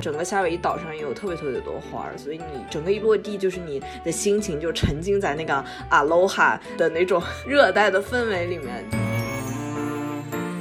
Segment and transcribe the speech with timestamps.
[0.00, 8.84] 整个夏威夷岛上也有特别特别多花儿，所以你整个一落地，就是你的心情就沉浸在那个阿罗哈的那种 热带的氛围里面。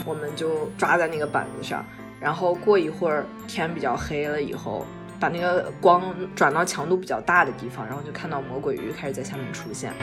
[0.05, 1.85] 我们就抓在那个板子上，
[2.19, 4.85] 然后过一会儿天比较黑了以后，
[5.19, 6.03] 把那个光
[6.35, 9.93] 转到强度比较大的地方，然后就看到魔鬼鱼开始在下面出现。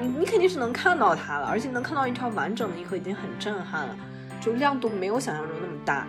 [0.00, 3.96] 你你肯定是能看到它了，而且能看到一条完整的银河已经很震撼了，
[4.40, 6.06] 就亮度没有想象中那么大。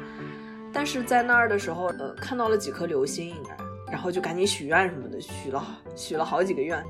[0.74, 3.58] 但是在那儿的时候，呃，看到了几颗流星，应该，
[3.92, 6.84] 然后就赶紧许愿什么的，许了许了好几个愿。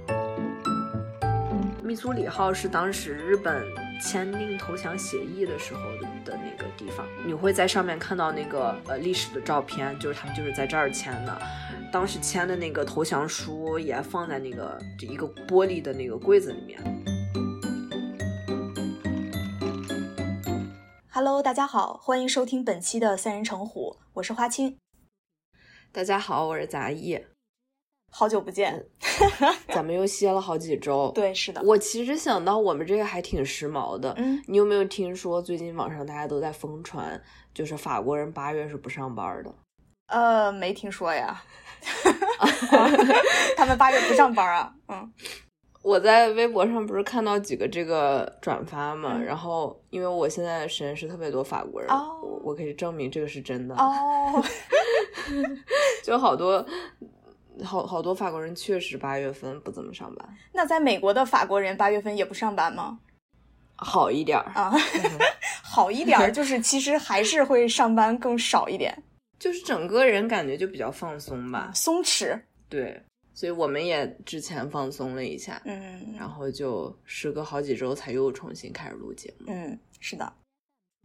[1.83, 3.65] 密苏里号是当时日本
[4.03, 11.41] 签订投降协议的时候的的那个地方，你会在上面看到那个呃历史的照片，就是他们就是在这儿签的。
[11.89, 16.77] 当时签的那个投降书也放在那个一个玻璃的那个柜子里面。
[21.19, 24.77] Hello，大家好，欢迎收听本期的三人成虎，我是花青。
[25.91, 27.19] 大家好，我是杂艺，
[28.11, 28.85] 好久不见，
[29.73, 31.11] 咱们又歇了好几周。
[31.15, 34.13] 对，是的，我其实想到我们这个还挺时髦的。
[34.17, 37.19] 嗯，你有没有听说最近网上大家都在疯传，
[37.51, 39.51] 就是法国人八月是不上班的？
[40.09, 41.43] 呃，没听说呀。
[43.57, 44.71] 他们八月不上班啊？
[44.87, 45.11] 嗯，
[45.81, 53.75] 我在微博上不是看到几个这个转发嘛，嗯然后因为我现在实验室特别多法国人，哦我我可以证明这个是真的。
[53.75, 54.43] 哦，
[56.03, 56.65] 就好多
[57.63, 62.99] 好好多法国人确实八月份不怎么上班，那在美国的法国人八月份也不上班吗？
[63.79, 64.51] 好一点儿。
[64.55, 64.73] 啊，
[65.63, 69.03] 好一点儿，就是其实还是会上班更少一点，
[69.39, 71.71] 就是整个人感觉就比较放松吧。
[71.73, 72.39] 松弛。
[72.69, 73.01] 对，
[73.37, 79.45] 所以我们也之前放松了一下，嗯然后就时隔好几周才又重新开始录节目。
[79.49, 80.33] 嗯，是的。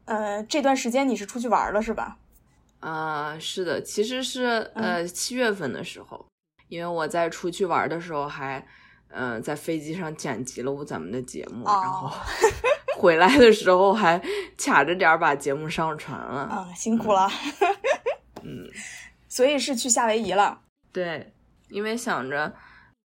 [0.07, 2.17] 呃，这段时间你是出去玩了是吧？
[2.81, 4.45] 啊、是的，其实是
[4.75, 6.25] 呃七月份的时候，
[6.69, 8.67] 因为我在出去玩的时候还，
[9.11, 12.11] 嗯、在飞机上剪辑了我咱们的节目，哦然后
[12.97, 14.19] 回来的时候还
[14.57, 16.41] 卡着点儿把节目上传了。
[16.45, 17.29] 啊，辛苦了。
[18.43, 18.67] 嗯，
[19.29, 20.63] 所以是去夏威夷了。
[20.93, 21.32] 对，
[21.73, 22.55] 因为想着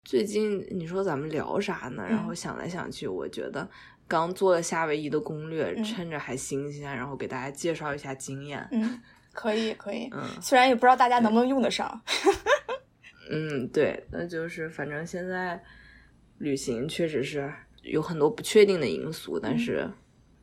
[0.04, 2.06] 最近你说咱们聊啥呢？
[2.08, 3.68] 然后嗯想来想去，我觉得
[4.08, 8.68] 刚做了夏威夷的攻略，嗯趁着还新鲜，然后给大家介绍一下经验。
[8.72, 9.02] 嗯，
[9.34, 10.10] 可以可以。
[10.14, 12.02] 嗯虽然也不知道大家能不能用得上。
[13.32, 15.62] 嗯，对，那就是反正现在
[16.38, 17.54] 旅行确实是
[17.84, 19.90] 有很多不确定的因素，但嗯是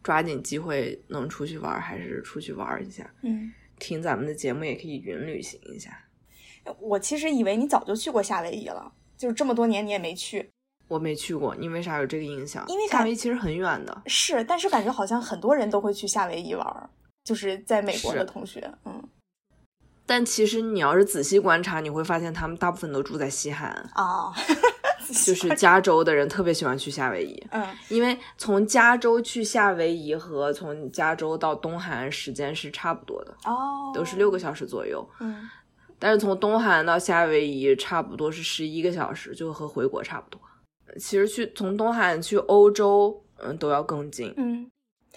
[0.03, 3.11] 抓紧机会能出去玩还是出去玩一下。
[3.23, 6.03] 嗯，听咱们的节目也可以云旅行一下。
[6.80, 10.50] 我其实以为你早就去过夏威夷了，就是这么多年你也没去。
[10.88, 12.64] 我没去过，你为啥有这个印象？
[12.69, 14.02] 因为夏威夷其实很远的。
[14.06, 16.88] 是，但是感觉好像很多人都会去夏威夷玩儿，
[17.25, 18.70] 就是在美国的同学。
[18.84, 19.02] 嗯
[20.06, 24.31] 但其实你要是仔细观察，你会发现他们大部分都住在西海岸，啊，
[25.25, 35.02] 就是加州的人特别喜欢去夏威夷，嗯因为从加州去夏威夷和从加州到东海岸时间是差不多的，哦，都是六个小时左右。
[35.20, 35.48] 嗯
[36.04, 40.38] 但是从东海岸到夏威夷差不多是十一个小时，就和回国差不多。
[41.00, 44.31] 其实去从东海岸去欧洲，嗯，都要更近。
[44.37, 44.70] 嗯，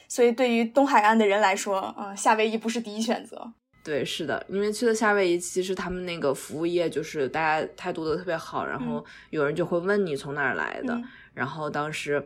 [0.07, 3.51] 所以对于东海岸的人来说，嗯，夏威夷不是第一选择。
[3.83, 11.03] 对，是的，因为去了夏威夷，其实他们那个服务业就是大家态度都特别好，然后有人就会问你从哪儿来的，嗯
[11.33, 12.25] 然后当时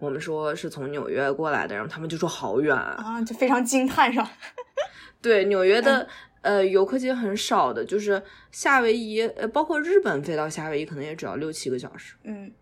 [0.00, 2.96] 我们说是从纽约过来的，然后他们就说好远啊。
[2.98, 4.28] 啊，就非常惊叹上。
[5.22, 6.08] 对，纽约嗯的、
[6.44, 8.22] 呃游客其实很少的，就是
[8.52, 12.52] 夏威夷，呃，包括日本飞到夏威夷可能也只要六七个小时，嗯，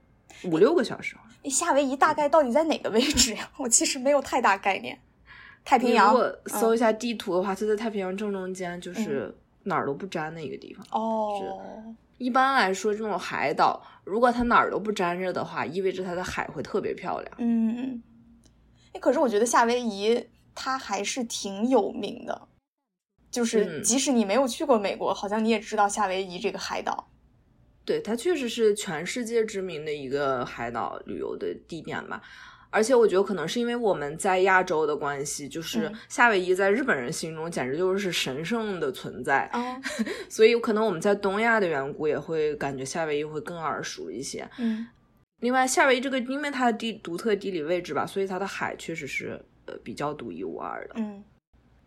[0.44, 1.16] 五六个小时。
[1.44, 3.50] 夏威夷大概到底在哪个位置呀？
[3.56, 4.98] 我其实没有太大概念。
[5.65, 9.34] 太平洋你如果搜一下地图的话，它在太平洋正中间，嗯就是
[9.65, 10.87] 哪儿都不沾的一个地方。
[10.91, 17.34] 哦，一般来说，这种海岛，如果它哪儿都不沾着的话，意味着它的海会特别漂亮。
[17.39, 18.03] 嗯嗯。
[18.92, 20.24] 哎，可是我觉得夏威夷
[20.54, 22.42] 它还是挺有名的，
[23.33, 27.09] 就是嗯即使你没有去过美国，好像你也知道夏威夷这个海岛。
[27.84, 32.23] 对，它确实是全世界知名的一个海岛旅游的地点吧。
[32.71, 39.79] 而且我觉得可能是因为我们在亚洲的关系，就是嗯夏威夷在日本人心中简直就是神圣的存在，啊，
[40.31, 44.49] 所以可能我们在东亚的缘故也会感觉夏威夷会更耳熟一些。
[44.59, 44.87] 嗯
[45.41, 50.95] 另外，夏威夷这个因为它的地独特地理位置吧，所以它的海确实是呃比较独一无二的。
[50.97, 51.23] 嗯，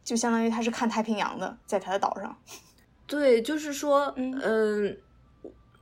[0.06, 2.34] 就相当于他是看太平洋的，在他的岛上。
[3.06, 4.98] 对，就是说，嗯嗯、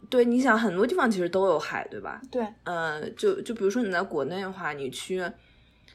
[0.09, 2.19] 对，你想很多地方其实都有海，对吧？
[2.31, 5.23] 对，呃，就就比如说你在国内的话，你去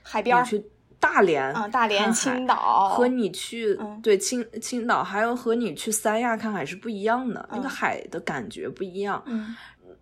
[0.02, 0.64] 海边你去
[1.00, 9.22] 大连啊，大连、青岛和你去、嗯对青青岛，还有和你去三亚看海是不一样的，那个嗯海的感觉不一样。
[9.26, 9.56] 嗯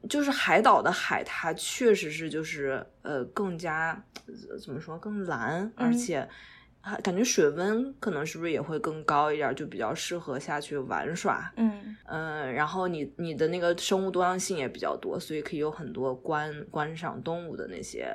[0.09, 6.29] 就是海岛的海，它确实是就是呃更加呃怎么说更蓝，而嗯且还
[7.03, 11.53] 感觉水温可能是不是也会更高一点，就比较适合下去玩耍。
[11.57, 18.07] 嗯嗯，然后你你的那个生物多样性也比较多，所以可以有很多观观赏动物的那些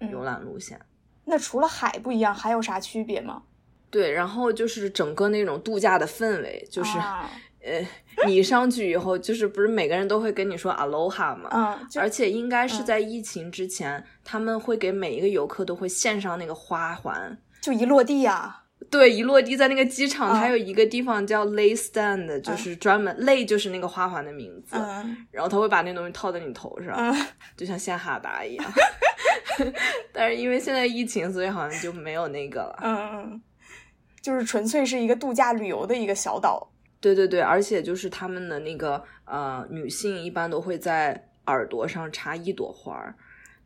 [0.00, 0.80] 嗯游览路线。
[1.24, 3.42] 那除了海不一样，还有啥区别吗？
[3.90, 7.30] 对，然后就是整个那种度假的氛围，就是、啊
[7.62, 7.84] 呃，
[8.26, 11.50] 你上去以后，就是不是每个人都会跟你说 aloha 嘛？
[11.52, 17.36] 嗯，而且应该是嗯在疫情之前，他们会给每一个游客都会献上那个花环。
[17.66, 27.26] 就一落地啊，对，一落地在那个机场，它嗯有一个地方叫 lay stand，就是专门 lay 就是那个花环的名字，嗯然后他会把那东西套在你头上，嗯
[27.56, 28.72] 就像献哈达一样。
[30.14, 32.78] 但是因为现在疫情，所以好像就没有那个了。
[32.82, 33.42] 嗯嗯，
[34.22, 36.70] 就是纯粹是一个度假旅游的一个小岛。
[37.00, 43.12] 对对对，而且就是他们的那个呃，女性一般都会在耳朵上插一朵花儿，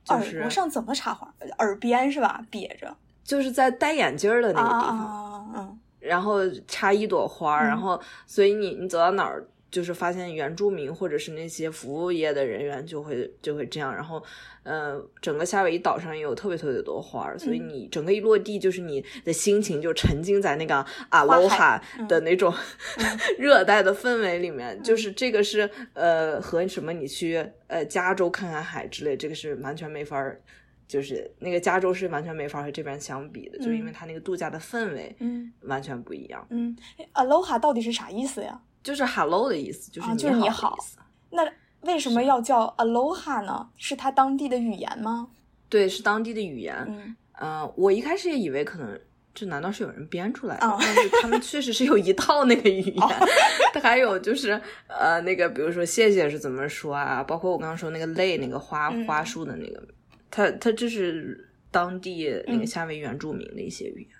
[0.02, 1.30] 就是耳朵上怎么插花？
[1.58, 2.42] 耳边是吧？
[2.50, 2.96] 瘪着
[3.30, 7.68] 就是在戴眼镜儿的那个地方，然后插一朵花儿，嗯。
[7.68, 14.20] 然后所以你你走到哪儿，就是发现原住民或者是那些服务业的人员就会就会这样，然后
[14.64, 22.52] 呃，整个夏威夷岛上也有特别特别多花儿，所以嗯你整个一落地，就是你的心情就沉浸在那个阿罗哈嗯的那种
[22.96, 23.18] 嗯。
[23.38, 30.40] 热带的氛围里面，就是这个是呃和什么你去呃加州看看海之类，这个是完全没法儿。
[30.90, 36.44] 就是那个加州是完全没法和这边相比的，就是因为嗯它那个度假的氛围嗯完全不一样。
[36.50, 36.76] 嗯
[37.14, 38.60] ，aloha 到底是啥意思呀？
[38.82, 40.98] 就是 hello 的意思，就是啊就是你好好的意思。
[41.30, 43.68] 那为什么要叫 aloha 呢？
[43.76, 45.28] 是它当地的语言吗？
[45.68, 46.74] 对，是当地的语言。
[46.88, 49.00] 嗯呃，我一开始也以为可能
[49.32, 50.66] 这难道是有人编出来的？
[50.66, 53.08] 哦但是他们确实是有一套那个语言。
[53.72, 57.22] 它还有就是呃，那个比如说谢谢是怎么说啊？
[57.22, 59.82] 包括我刚刚说那个类那个花、嗯花束的那个，
[60.30, 64.10] 它它这是当地那个嗯夏威夷原住民的一些语言。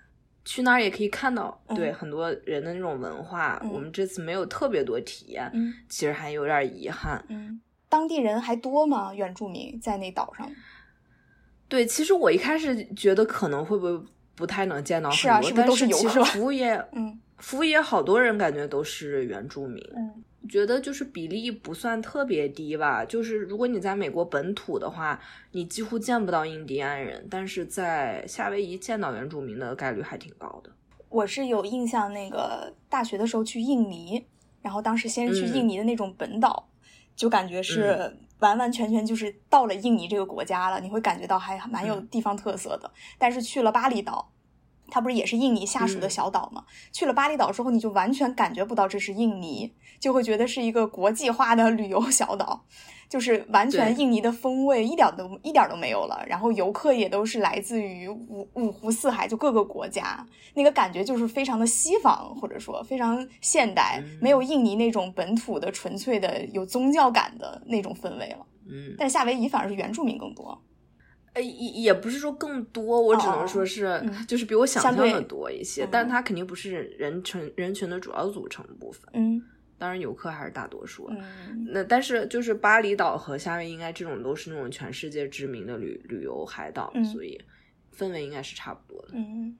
[0.43, 3.59] 去那儿也可以看到，嗯对很多人的那种文化。
[3.63, 7.23] 嗯我们这次没有特别多体验，嗯其实还有点遗憾。
[7.29, 9.13] 嗯，当地人还多吗？
[9.13, 10.49] 原住民在那岛上？
[11.69, 14.05] 对，其实我一开始觉得可能会不会
[14.35, 23.05] 不太能见到很多，是啊是是都是游但是其实服务业，嗯服务业好多人感觉都是原住民，嗯觉得就是比例不算特别低吧。
[23.05, 25.19] 就是如果你在美国本土的话，
[25.51, 30.71] 你几乎见不到印第安人，但是在夏威夷见到原住民的概率还挺高的。
[31.09, 34.25] 我是有印象，那个大学的时候去印尼，
[34.61, 36.69] 然后当时先是去嗯印尼的那种本岛，
[37.15, 42.89] 就感觉是完完全全就是到了印尼这个国家了，你会感觉到还蛮有嗯地方特色的。
[43.19, 44.31] 但是去了巴厘岛，
[44.91, 46.63] 它不是也是印尼下属的嗯小岛吗？
[46.91, 52.65] 去了巴厘岛之后，你就完全感觉不到这是印尼，就会觉得是一个国际化的旅游小岛。
[53.09, 68.45] 就是完全印尼的风味一点都一点都没有了，然后游客也都是来自于五五湖四海，就各个国家，那个感觉就是非常的西方，或者说非常现代，嗯没有印尼那种本土的纯粹的有宗教感的那种氛围了。
[68.69, 70.57] 嗯，但是夏威夷反而是原住民更多。
[71.33, 79.01] 呃，也也不是说更多，我只能说是，嗯就是比我想象的多一些，嗯但它肯定不是人群人群的主要组成部分。
[79.13, 79.41] 嗯
[79.77, 81.07] 当然，游客还是大多数。
[81.09, 87.39] 嗯那但是就是巴厘岛和夏威夷应该这种都是那种全世界知名的旅旅游海岛，嗯所以
[87.97, 89.13] 氛围应该是差不多的。
[89.13, 89.57] 嗯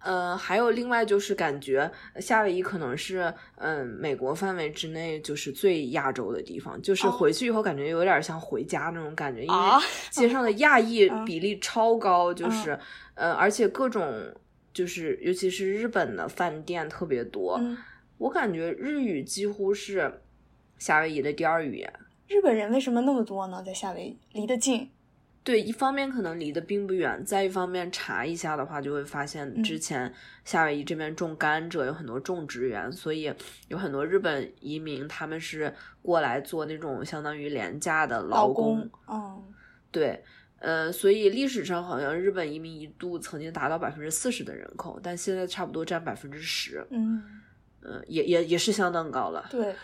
[0.00, 1.90] 呃，还有另外就是感觉
[2.20, 12.78] 夏威夷可能是嗯、美国范围之内就是最亚洲的地方，就是哦回去以后感觉有点像回家那种感觉，因啊为 街上的亚裔嗯比例超高，就是
[13.14, 14.32] 呃，而且各种
[14.72, 17.76] 就是尤其是日本的饭店特别多，嗯，
[18.18, 20.20] 我感觉日语几乎是
[20.78, 21.92] 夏威夷的第二语言。
[22.28, 23.62] 日本人为什么那么多呢？
[23.66, 24.90] 在夏威夷离得近。
[25.48, 30.12] 对，一方面可能离得并不远，再一方面查一下的话，就会发现嗯之前
[30.44, 33.32] 夏威夷这边种甘蔗有很多种植园，所以
[33.68, 39.42] 有很多日本移民他们是过来做那种相当于廉价的劳工，嗯
[39.90, 40.22] 对，
[40.58, 47.22] 呃，所以历史上好像日本移民一度曾经达到百分之四十的人口，但现在差不多占百分之十，嗯，
[47.80, 49.46] 呃，也也也是相当高了。
[49.50, 49.74] 对，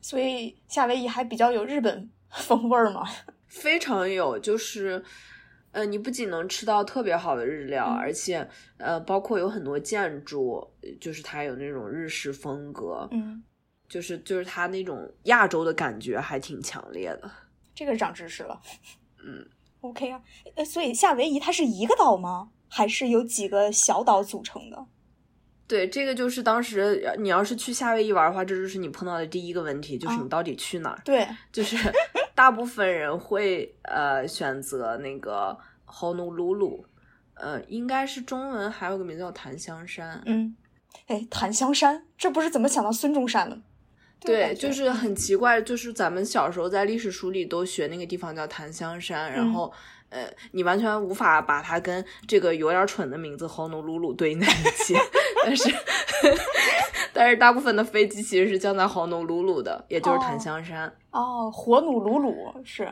[0.00, 3.06] 所以夏威夷还比较有日本 风味儿嘛。
[3.54, 5.02] 非常有，就是，
[5.72, 10.66] 呃，你不仅能吃到特别好的日料，嗯而且，呃，包括有很多建筑，
[11.00, 13.42] 就是它有那种日式风格，嗯，
[13.88, 17.30] 就是就是它那种亚洲的感觉还挺强烈的。
[17.74, 18.60] 这个长知识了。
[19.24, 19.46] 嗯
[19.80, 20.20] ，OK 啊，
[20.56, 22.50] 呃，所以夏威夷它是一个岛吗？
[22.68, 24.86] 还是有几个小岛组成的？
[25.66, 31.00] 对，这个就是当时你要是去夏威夷玩的话，这就是你碰到的第一个问题，就是你到底去哪儿？
[31.04, 31.76] 对，就是
[32.34, 36.84] 大部分人会呃选择那个 Honolulu，
[37.34, 40.22] 呃，应该是中文还有个名字叫檀香山。
[40.26, 40.56] 嗯，
[41.06, 43.58] 哎，檀香山，这不是怎么想到孙中山了？
[44.20, 49.72] 对，就是很奇怪，就是咱们小时候在历史书里都学那个地方叫檀香山，然后。
[50.14, 54.94] 呃，你完全无法把它跟这个有点蠢的名字 Honolulu 对应在一起，
[55.44, 55.68] 但是
[57.12, 60.86] 但是大部分的飞机其实是降在 Honolulu 的，也就是檀香山。
[61.10, 62.88] 哦，火努鲁鲁是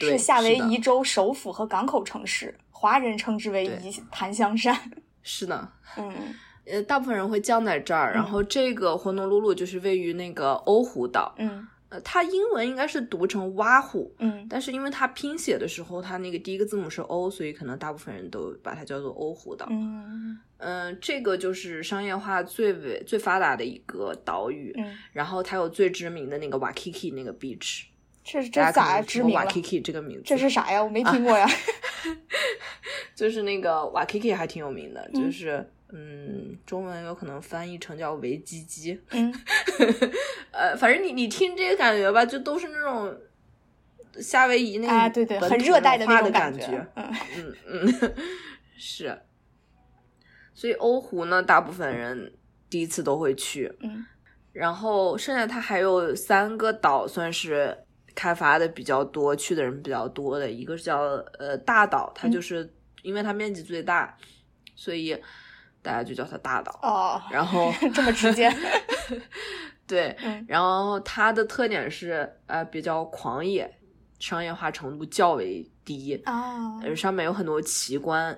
[0.00, 4.78] 是夏威夷州首府和港口城市，华人称之为一檀香山。
[5.22, 6.12] 是的，嗯，
[6.70, 11.34] 呃，大部分人会降在这儿，然后这个火奴鲁鲁就是位于那个欧胡岛。
[11.38, 11.66] 嗯。
[11.90, 19.66] 呃，它英文应该是读成挖虎，嗯，但是因为它拼写的时候，它那个第一个字母是 O，所以可能大部分人都把它叫做欧胡岛。
[19.70, 24.72] 嗯嗯，这个就是商业化最为最发达的一个岛屿。
[24.78, 27.84] 嗯，然后它有最知名的那个 Waikiki 那个 beach。
[28.22, 30.80] 这是这咋知名？Waikiki 这个名字，这是啥呀？
[30.82, 31.48] 我没听过呀。
[33.16, 35.68] 就是那个 Waikiki 还挺有名的，就是。
[35.92, 39.00] 嗯，中文有可能翻译成叫维基基。
[39.10, 39.34] 嗯，
[40.52, 43.16] 呃，反正你你听这个感觉吧，就都是那种
[44.20, 46.86] 夏威夷那啊，对对，很热带的那种感觉。
[46.94, 48.14] 嗯嗯嗯，
[48.78, 49.20] 是。
[50.54, 52.32] 所以欧湖呢，大部分人
[52.68, 53.72] 第一次都会去。
[53.80, 54.06] 嗯。
[54.52, 57.76] 然后剩下它还有三个岛，算是
[58.14, 60.50] 开发的比较多，去的人比较多的。
[60.50, 61.00] 一个是叫
[61.38, 64.16] 呃大岛，它就是因为它面积最大，
[64.76, 65.20] 所以。
[65.82, 68.52] 大家就叫它大岛哦，然后 这么直接，
[69.86, 73.70] 对，然后它的特点是呃比较狂野，
[74.18, 78.36] 商业化程度较为低啊，上面有很多奇观，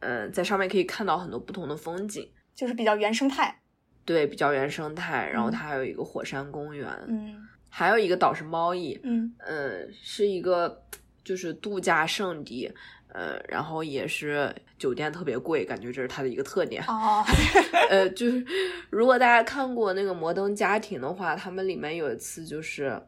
[0.00, 3.60] 嗯，在上面可以看到很多不同的风景，就是比较原生态，
[4.04, 5.28] 对，比较原生态。
[5.28, 7.36] 然后它还有一个火山公园，嗯，
[7.70, 9.32] 还有一个岛是猫屿，嗯。
[9.38, 10.82] 嗯，是一个
[11.24, 12.72] 就是度假胜地。
[13.14, 16.82] 呃，然后也是酒店特别贵，感觉这是它的一个特点。
[16.88, 17.22] 哦，
[17.90, 18.42] 呃，就是
[18.88, 22.98] 如果大家看过那个《摩登家庭》的话，他们里面有一次就是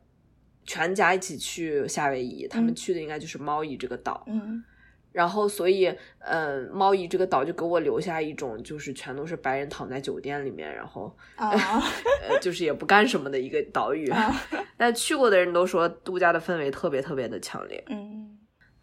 [0.67, 4.23] 全家一起去夏威夷，他们去的应该就是猫伊这个岛。
[4.27, 4.63] 嗯，
[5.15, 5.87] 然后所以，
[6.19, 14.13] 嗯，猫屿这个岛就给我留下一种就是全都是白人躺在酒店里面，然后 呃，就是也不干什么的一个岛屿。
[14.77, 17.85] 但去过的人都说度假的氛围特别特别的强烈。
[17.87, 18.39] 嗯。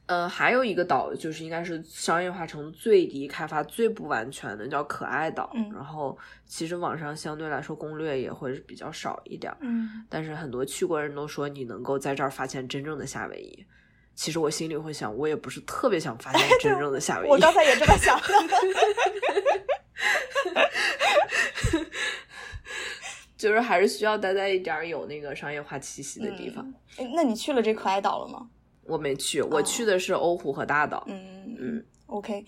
[0.08, 5.50] 嗯，还有一个岛就是应该是商业化程度最低、开发最不完全的，叫可爱岛。
[5.54, 9.54] 嗯，然后其实网上相对来说攻略也会比较少一点。
[9.62, 13.66] 嗯，但是很多去过人都说你能够在这儿发现真正的夏威夷。
[14.16, 17.30] 其实我心里会想，我也不是特别想发现 真正的夏威夷。
[17.30, 18.28] 我刚才也这么想的。
[23.38, 26.72] 就是还是需要待在一点有那个商业化气息的地方。
[27.16, 28.48] 那你去了这可爱岛了吗？
[28.84, 31.04] 我没去，我去的是欧湖和大岛。
[31.08, 32.46] 嗯嗯，OK，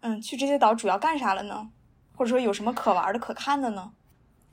[0.00, 1.68] 嗯，去这些岛主要干啥了呢？
[2.14, 3.92] 或者说有什么可玩的、可看的呢？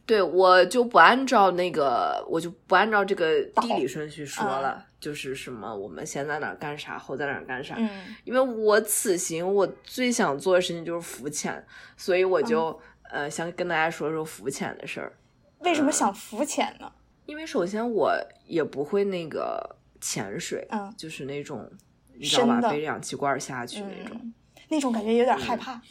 [0.06, 7.76] 对，我就不按照那个，我就不按照这个地理顺序说了，就是什么我们先在哪干啥，后在哪干啥。
[7.78, 7.90] 嗯，
[8.24, 11.66] 因为我此行我最想做的事情就是浮潜，
[11.98, 12.80] 所以我就
[13.12, 15.14] 呃想跟大家说说浮潜的事儿。
[15.60, 16.92] 为什么想浮潜呢？
[17.26, 18.14] 因为首先我
[18.46, 19.78] 也不会那个。
[20.06, 21.66] 潜水，嗯，就是那种，
[22.14, 22.60] 你知道吧？
[22.70, 24.34] 背着氧气罐下去那种，
[24.68, 25.82] 那种感觉有点害怕。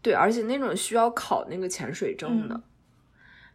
[0.00, 2.58] 对，而且那种需要考那个潜水证的。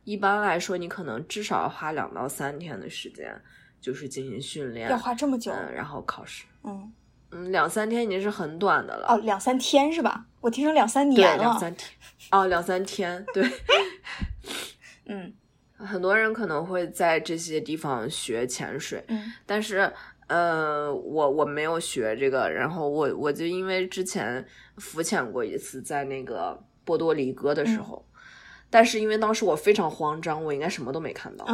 [0.03, 3.33] 一般来说，你可能至少要花两到三天的时间，
[3.79, 4.89] 就是进行训练。
[4.89, 5.51] 要花这么久？
[5.51, 6.45] 嗯，然后考试。
[6.63, 6.91] 嗯
[7.31, 9.07] 嗯，两三天已经是很短的了。
[9.07, 10.25] 哦，两三天是吧？
[10.41, 11.43] 我听成两三年了。
[11.43, 11.89] 两三天。
[12.31, 13.49] 哦，两三天，对。
[15.05, 15.33] 嗯。
[15.75, 19.91] 很多人可能会在这些地方学潜水，嗯，但是，
[20.27, 24.45] 呃，我我没有学这个，然后我我就因为之前
[24.77, 28.05] 浮潜过一次，在那个波多黎各的时候，
[28.73, 31.45] 但是因为当时我非常慌张，我应该什么都没看到，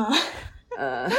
[0.77, 1.09] 呃。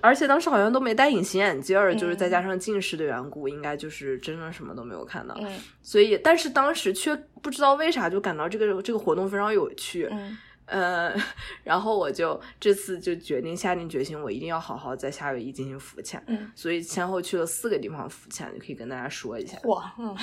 [0.00, 5.34] 而且当时好像都没戴隐形眼镜儿，就是再加上近视的缘故，应该就是真的什么都没有看到。
[5.38, 10.08] 嗯，所以，但是当时却不知道为啥就感到这个这个活动非常有趣。
[10.10, 11.14] 嗯，呃，
[11.62, 16.22] 然后我就这次就决定下定决心，我一定要好好在夏威夷进行浮潜。
[16.28, 19.58] 嗯，所以先后去了四个地方浮潜，就可以跟大家说一下。
[19.64, 20.16] 哇，嗯，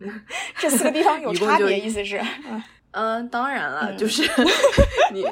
[0.58, 2.20] 这四个地方有差别，意思是？
[2.92, 4.22] 嗯，当然了，就是
[5.12, 5.24] 你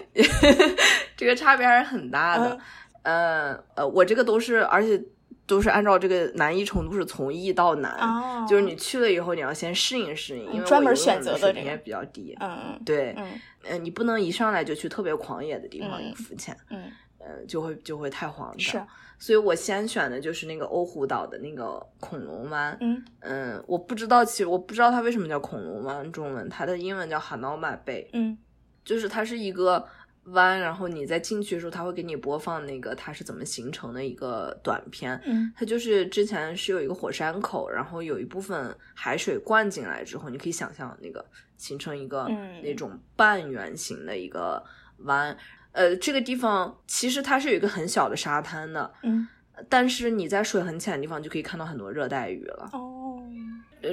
[1.17, 2.59] 这个差别还是很大的。
[3.03, 5.01] 呃呃，我这个都是，而且
[5.47, 18.59] 都是按照这个难易程度是从易到难，哦就是你去了以后你要先适应适应，因为我专门游泳选择的这个水平也比较低，嗯嗯对，嗯呃，你不能一上来就去特别狂野的地方嗯浮潜，嗯，呃，就会就会太慌张。
[18.59, 18.83] 是，
[19.19, 22.77] 所以我先选的就是那个欧胡岛的那个恐龙湾。
[22.81, 28.37] 嗯嗯，我不知道，其实我不知道它为什么叫恐龙湾，中文它的英文叫哈瑙马贝，嗯
[28.85, 29.85] 就是它是一个
[30.25, 35.21] 湾，然后你在进去的时候，它会给你播放那个它是怎么形成的一个短片。
[35.25, 41.25] 嗯它就是之前是有一个火山口，然后有一部分海水灌进来之后，你可以想象那个
[41.57, 44.63] 形成一个嗯那种半圆形的一个
[44.99, 45.37] 湾。
[45.77, 49.29] 呃，这个地方其实它是有一个很小的沙滩的，嗯，
[49.69, 52.71] 但是你在水很浅的地方就可以看到很多热带鱼了。
[52.73, 53.23] 哦，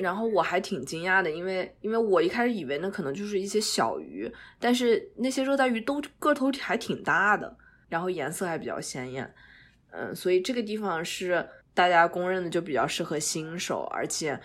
[0.02, 7.54] 然后我还挺惊讶的，因为因为我一开始以为那可能就是一些小鱼，但是那些热带鱼都个头还挺大的，
[7.90, 9.34] 然后颜色还比较鲜艳，
[9.92, 14.40] 嗯，所以这个地方是大家公认的就比较适合新手，而且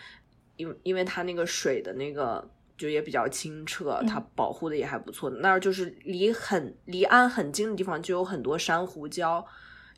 [0.57, 5.29] 因因为它那个水的那个就也比较清澈，它保护的也还不错。
[5.29, 9.45] 那儿就是离很离岸很近的地方就有很多珊瑚礁，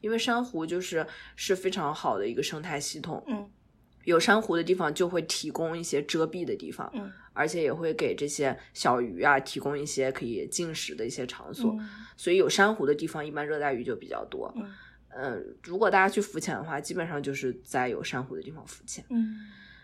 [0.01, 1.07] 因为珊瑚就是
[1.37, 3.49] 是非常好的一个生态系统，嗯
[4.05, 11.71] 有珊瑚的地方就会提供一些遮蔽的地方，嗯而且也会给这些小鱼啊提供一些可以进食的一些场所。
[11.79, 14.53] 嗯所以有珊瑚的地方，一般热带鱼就比较多。
[14.57, 14.73] 嗯
[15.13, 19.05] 嗯，如果大家去浮潜的话，基本上就是在有珊瑚的地方浮潜。
[19.11, 19.37] 嗯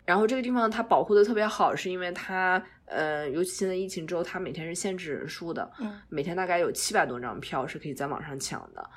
[0.07, 8.89] 然后这个地方它保护的特别好，是因为它呃，尤其现在疫情之后，它每天是限制人数的，嗯每天大概有七百多张票是可以在网上抢的。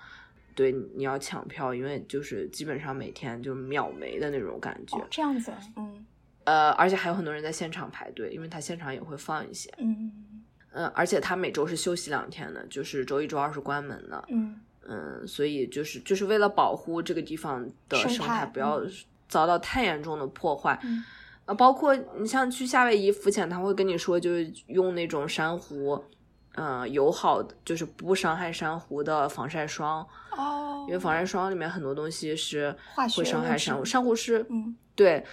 [0.56, 4.98] 对，你要抢票，因为就是基本上每天就秒没的那种感觉。
[4.98, 6.06] 哦，这样子，嗯
[6.44, 9.74] 呃，而且还有很多人在现场排队，因为它现场也会放一些。
[9.78, 10.12] 嗯
[10.72, 14.24] 嗯、而且它每周是休息两天的，就是周一、周二是关门的。
[14.30, 18.82] 嗯嗯，所以就是就是为了保护这个地方的生态不要
[19.30, 20.78] 遭到太严重的破坏。
[20.84, 21.02] 嗯
[21.46, 26.04] 呃，包括你像去夏威夷浮潜，他会跟你说，就是用那种珊瑚，
[26.56, 30.06] 呃，友好的，就是不伤害珊瑚的防晒霜，
[30.38, 35.26] 哦，因为防晒霜里面很多东西是化学会伤害珊瑚，珊瑚是嗯对。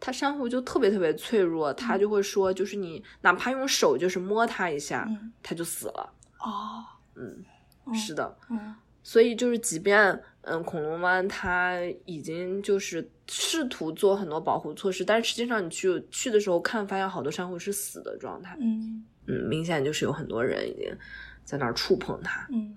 [0.00, 6.12] 它珊瑚就特别特别脆弱，它就会说，就是你哪怕用手就是摸它一下，嗯它就死了。
[6.38, 6.84] 哦
[7.16, 7.44] 嗯，
[7.84, 18.56] 嗯是的，嗯所以就是，即便嗯，恐龙湾它已经就是试图做很多保护措施，但是实际上你去去的时候看，发现好多珊瑚是死的状态。
[18.60, 20.90] 嗯嗯，明显就是有很多人已经
[21.44, 22.48] 在那儿触碰它。
[22.50, 22.74] 嗯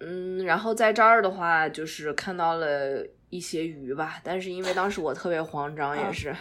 [0.00, 6.34] 嗯，然后在这儿的话，就是看到了一些鱼吧，但是因为当时我特别慌张，也嗯是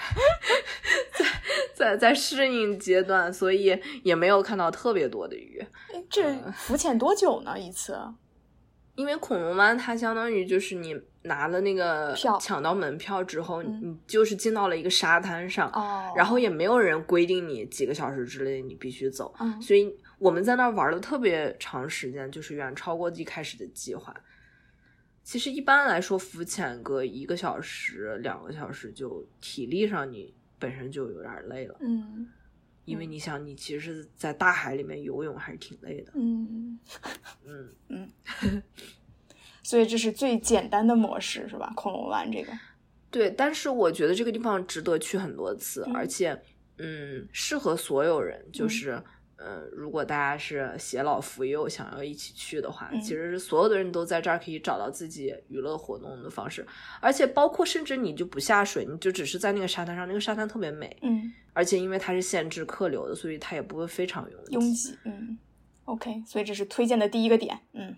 [1.14, 1.26] 在
[1.76, 5.64] 在在适应阶段，所以也没有看到特别多的鱼。
[5.94, 7.60] 哎，这浮潜多久呢？
[7.60, 7.96] 一次？
[8.96, 13.82] 因为恐龙湾它相当于就是你拿了那个票抢到门票之后，嗯。
[13.82, 19.62] 你就是进到了一个沙滩上，哦，然后也没有人规定你几个小时之内你必须走，嗯。
[19.62, 24.14] 所以我们在那儿玩的特别长时间，就是远超过一开始的计划。
[25.24, 32.28] 其实一般来说，浮潜个一个小时、两个小时就体力上你本身就有点累了，嗯
[32.86, 36.12] 因为你想，你其实是在大海里面游泳还是挺累的。
[36.16, 36.80] 嗯，
[37.46, 38.64] 嗯 嗯，
[39.64, 41.72] 所以这是最简单的模式是吧？
[41.76, 42.52] 恐龙湾这个，
[43.10, 46.40] 对，但是我觉得这个地方值得去很多次，嗯而且，
[46.78, 48.44] 嗯，适合所有人。
[48.52, 49.04] 就嗯是，
[49.44, 53.02] 呃，如果大家是携老扶幼，想要一起去的话，嗯。
[53.02, 56.66] 其实是所有的人都在这儿可以找到自己娱乐活动的方式，
[57.00, 64.54] 而且包括甚至你就不下水，你就只是在那个沙滩上，那个沙滩特别美，嗯，而且因为它是限制客流的，所以它也不会非常拥挤。
[64.54, 65.38] 拥挤，嗯
[65.86, 67.96] ，OK，所以这是推荐的第一个点，嗯。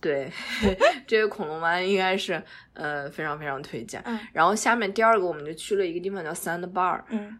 [0.00, 0.32] 对，
[1.06, 4.00] 这个恐龙湾应该是呃非常非常推荐。
[4.06, 4.18] 嗯。
[4.32, 7.38] 然后下面第二个我们就去了一个地方叫 Sandbar，嗯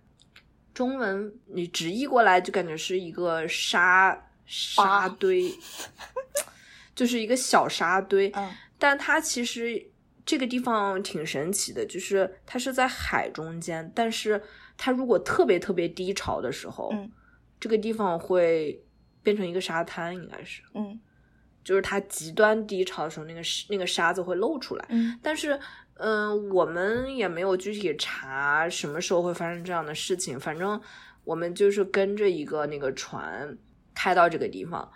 [0.72, 5.52] 中文你直译过来就感觉是一个沙沙堆，
[6.94, 8.50] 就是一个小沙堆，嗯。
[8.78, 9.90] 但它其实
[10.24, 14.42] 这个地方挺神奇的，就是它是在海中间，但是
[14.78, 17.10] 它如果特别特别低潮的时候，嗯。
[17.58, 18.82] 这个地方会
[19.22, 20.98] 变成一个沙滩，应该是，嗯。
[21.62, 25.18] 就是它极端低潮的时候，那个那个沙子会露出来，嗯。
[25.22, 25.60] 但是，
[26.02, 30.40] 嗯、我们也没有具体查什么时候会发生这样的事情。
[30.40, 30.80] 反正
[31.24, 33.56] 我们就是跟着一个那个船
[33.94, 34.90] 开到这个地方，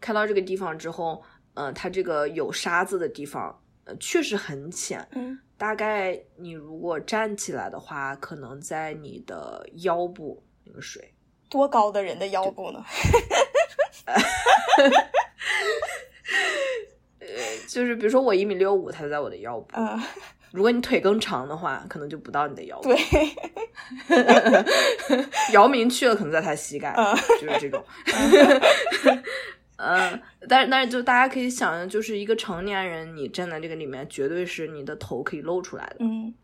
[0.00, 1.22] 开到这个地方之后，
[1.54, 5.06] 呃，它这个有沙子的地方，呃，确实很浅。
[5.12, 11.12] 嗯大概你如果站起来的话，可能在你的腰部那个水。
[11.48, 12.84] 多高的人的腰部呢？
[17.18, 17.26] 呃
[17.68, 19.74] 就是比如说我一米六五，它就在我的腰部。
[19.76, 20.00] 嗯
[20.52, 22.80] 如果你腿更长的话，可能就不到你的腰。
[22.82, 22.96] 对，
[25.52, 27.84] 姚明去了，可能在他膝盖，嗯就是这种。
[29.76, 35.96] 嗯， 但是但是就大家可以想象，就是一个成年人，你站在这个里面，绝对是你的头可以露出来的。
[36.00, 36.34] 嗯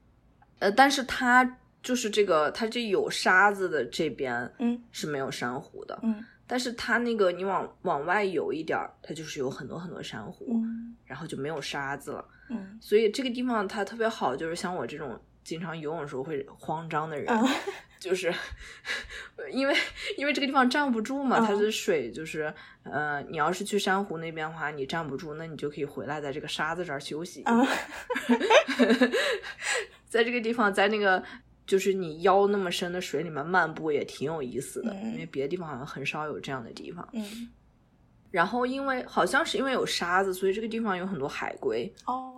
[0.61, 12.25] 呃，但是它就是这个，它这有沙子的这边嗯是没有珊瑚的，嗯但是它那个你往往外游一点儿，它就是有很多很多珊瑚，嗯然后就没有沙子了。
[12.51, 17.49] 嗯所以这个地方它特别好，就是像我这种经常游泳的时候会慌张的人，嗯
[17.99, 18.33] 就是
[19.51, 19.75] 因为
[20.19, 22.53] 因为这个地方站不住嘛，它嗯的水就是
[22.83, 27.43] 呃，你要是去珊瑚那边的话，你站不住，那你就可以回来在这个沙子这儿休息。
[27.47, 27.67] 嗯
[30.07, 31.23] 在这个地方，在那个
[31.67, 37.09] 就是你腰那么深的水里面漫步也挺有意思的，嗯因为别的地方好像很少有这样的地方。
[37.15, 37.49] 嗯
[38.31, 41.91] 然后因为好像是因为有沙子，所以这个地方有很多海龟。
[42.05, 42.34] 哦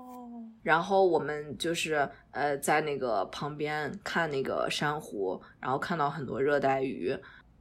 [0.67, 7.17] 然后我们就是呃在那个旁边看那个珊瑚，然后看到很多热带鱼。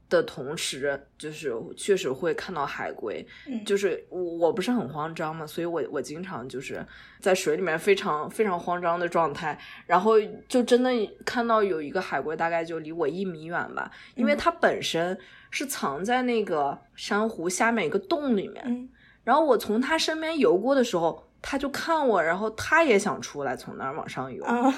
[0.08, 3.26] 的同时，就是确实会看到海龟。
[3.48, 3.65] 嗯。
[3.65, 6.86] 就是我我不是很慌张嘛，所以我我经常就是
[7.20, 10.13] 在水里面非常非常慌张的状态，然后
[10.48, 10.91] 就真的
[11.26, 14.38] 看到有一个海龟大概就离我一米远吧，因为嗯。
[14.38, 15.18] 它本身
[15.50, 18.88] 是藏在那个珊瑚下面一个洞里面，嗯。
[19.24, 24.74] 然后我从它身边游过的时候，它就看我，然后他也想出来从那儿往上游，嗯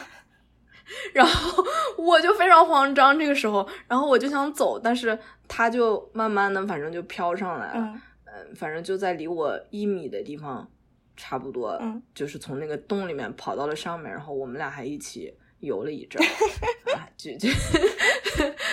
[1.15, 1.63] 然后
[1.97, 7.79] 我就非常慌张，这个时候，然后我就想走，但是他就慢慢的反正就飘上来了。
[7.79, 10.69] 嗯嗯，反正就在离我一米的地方，
[11.15, 16.27] 差不多，嗯就是从那个洞里面跑到了上面，然后我们俩还一起游了一阵儿，
[16.99, 17.47] 啊，就就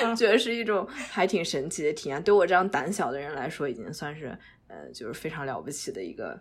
[0.02, 2.20] 嗯 觉得是一种还挺神奇的体验。
[2.24, 6.40] 对我这样胆小的人来说，已经算是呃，就是非常了不起的一个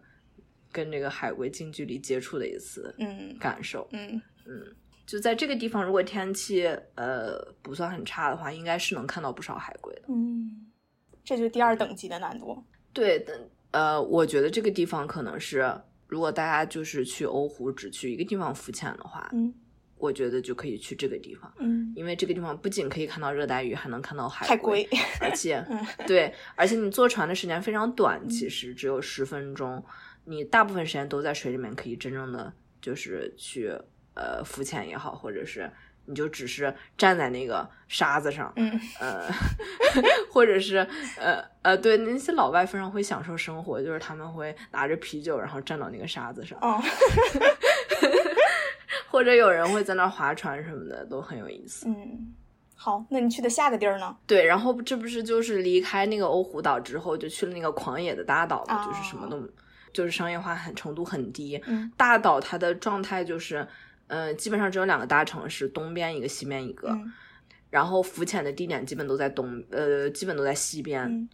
[0.74, 3.88] 跟这个海龟近距离接触的一次嗯感受。
[3.94, 4.62] 嗯嗯
[5.06, 10.02] 就在这个地方，如果天气呃不算很差的话，应该是能看到不少海龟的。
[10.08, 10.66] 嗯，
[11.24, 12.64] 这就是第二等级的难度。
[12.92, 15.70] 对的，呃，我觉得这个地方可能是，
[16.08, 19.54] 如果大家就是去欧湖只去一个地方浮潜的话，嗯
[19.98, 24.86] 我觉得就可以去这个地方，嗯，因为这个地方不仅可以看到热带鱼，还能看到海海龟，
[25.22, 29.82] 而且 嗯对，而且你坐船的时间非常短，其实只有十分钟，
[30.26, 33.72] 你大部分时间都在水里面，可以真正的就是去
[34.14, 35.70] 呃浮潜也好，或者是
[36.06, 39.28] 你就只是站在那个沙子上，嗯呃，
[40.32, 40.78] 或者是
[41.18, 46.82] 呃呃，对那些老外非常会享受生活，就是他们会拿着啤酒，然后站到那个沙子上，哦
[49.10, 51.86] 或者有人会在那儿划船什么的，都很有意思。
[51.88, 52.34] 嗯，
[52.76, 54.16] 好，那你去的下个地儿呢？
[54.26, 59.38] 对，然后这不是就是离开那个欧胡岛之后，就去了那个狂野的大岛嘛，就是什么都，
[59.94, 61.62] 就是商业化很程度很低。
[61.68, 63.66] 嗯大岛它的状态就是，
[64.08, 66.90] 呃，基本上只有两个大城市，东边一个，西边一个。
[66.90, 67.12] 嗯
[67.70, 71.04] 然后浮潜的地点基本都在东，呃，基本都在西边。
[71.06, 71.30] 嗯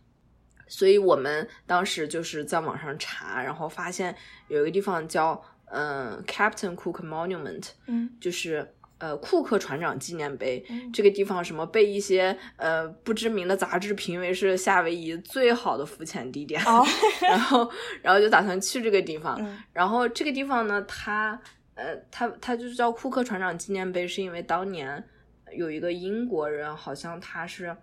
[0.71, 4.15] 所以我们当时就是在网上查，然后发现
[4.49, 10.63] 有一个地方叫嗯、呃 Captain Cook Monument，嗯就是呃库克船长纪念碑。
[10.69, 16.85] 嗯这个地方什么被一些呃不知名的杂志评为是夏威夷最好的浮潜地点，哦
[17.21, 17.69] 然后
[18.03, 19.35] 然后就打算去这个地方。
[19.39, 21.41] 嗯然后这个地方呢，它
[21.73, 25.03] 呃它它就是叫库克船长纪念碑，是因为当年
[25.57, 27.75] 有一个英国人，好像他是。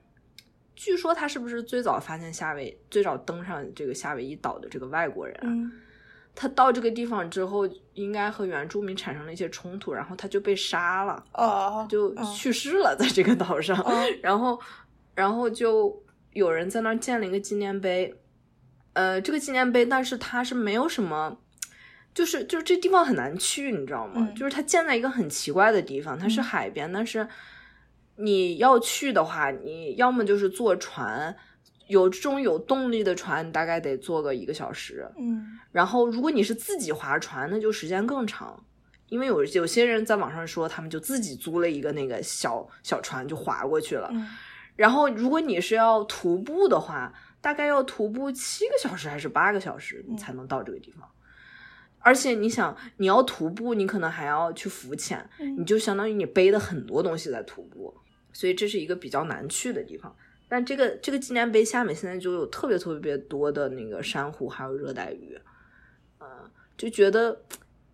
[0.79, 5.45] 据说他是不是最早发现夏威最早登上这个夏威夷岛的这个外国人啊？
[5.45, 5.73] 嗯
[6.37, 13.77] 他到这个地方之后，应该和原住民产生了一些冲突，然后他就被杀了，哦就嗯去世了，在这个岛上。
[13.89, 14.61] 嗯然后，
[15.15, 18.15] 然后就有人在那儿建了一个纪念碑。
[18.93, 21.39] 呃，这个纪念碑，但是它是没有什么，
[22.15, 24.15] 就是就是这地方很难去，你知道吗？
[24.17, 27.27] 嗯就是它建在一个很奇怪的地方，它是嗯海边，但是
[28.17, 31.37] 你要去的话，你要么就是坐船，
[31.87, 35.09] 有这种有动力的船，你大概得坐个一个小时。
[35.19, 38.65] 嗯然后，如果你是自己划船，那就时间更长，
[39.09, 44.09] 因为有有些人在网上说，他们就自己租了一个那个小小船就划过去了。
[44.13, 44.27] 嗯
[44.77, 51.09] 然后，如果你是要徒步的话，大概要徒步七个小时还是八个小时，你才能到这个地方。
[51.99, 57.97] 而且你想，你要徒步，你可能还要去浮潜，你嗯就相当于你背的很多东西在徒步，
[58.33, 60.15] 所以这是一个比较难去的地方。
[60.49, 65.37] 但这个这个纪念碑下面现在就有特别特别多的那个珊瑚，还有热带鱼，
[66.21, 66.27] 嗯、
[66.77, 67.37] 就觉得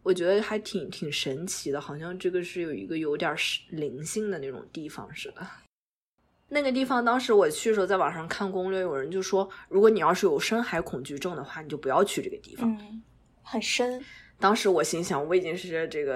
[0.03, 3.35] 我觉得还挺挺神奇的，好像这个是有一个有点
[3.71, 5.47] 灵性的那种地方似的。
[6.49, 12.71] 那个地方当时我去的时候，在网上看攻略，有人就说，如果你要是有深海恐惧症的话，你就不要去这个地方。
[12.79, 13.03] 嗯，
[13.43, 14.05] 很深。
[14.39, 16.15] 当时我心想，我已经是这个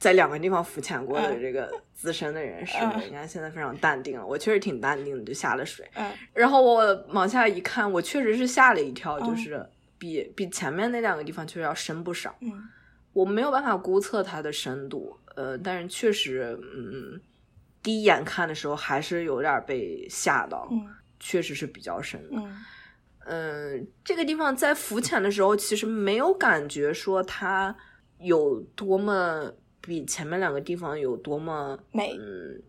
[0.00, 2.74] 在两个地方浮潜过的嗯这个资深的人士
[3.06, 4.26] 你看，现在非常淡定了。
[4.26, 5.88] 我确实挺淡定的，就下了水。
[5.94, 9.64] 嗯然后我往下一看，我确实是吓了一跳，嗯就是
[9.98, 12.34] 比比前面那两个地方确实要深不少。
[12.40, 12.50] 嗯
[13.12, 17.20] 我没有办法估测它的深度，呃，但是确实，嗯，
[17.82, 20.86] 第一眼看的时候还是有点被吓到，嗯
[21.18, 22.36] 确实是比较深的。
[22.36, 22.64] 嗯
[23.26, 27.76] 嗯，这个地方在浮潜的时候，其实没有感觉说它
[28.18, 32.60] 有多么比前面两个地方有多么，美嗯，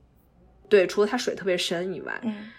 [0.69, 2.49] 对，除了它水特别深以外，嗯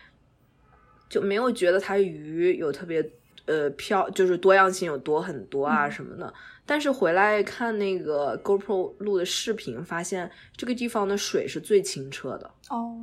[1.09, 3.07] 就没有觉得它鱼有特别
[3.47, 6.33] 呃漂，就是多样性有多很多啊嗯什么的。
[6.65, 12.97] 但是回来看那个 GoPro 录的视频，发现这个地方的水是最清澈的，哦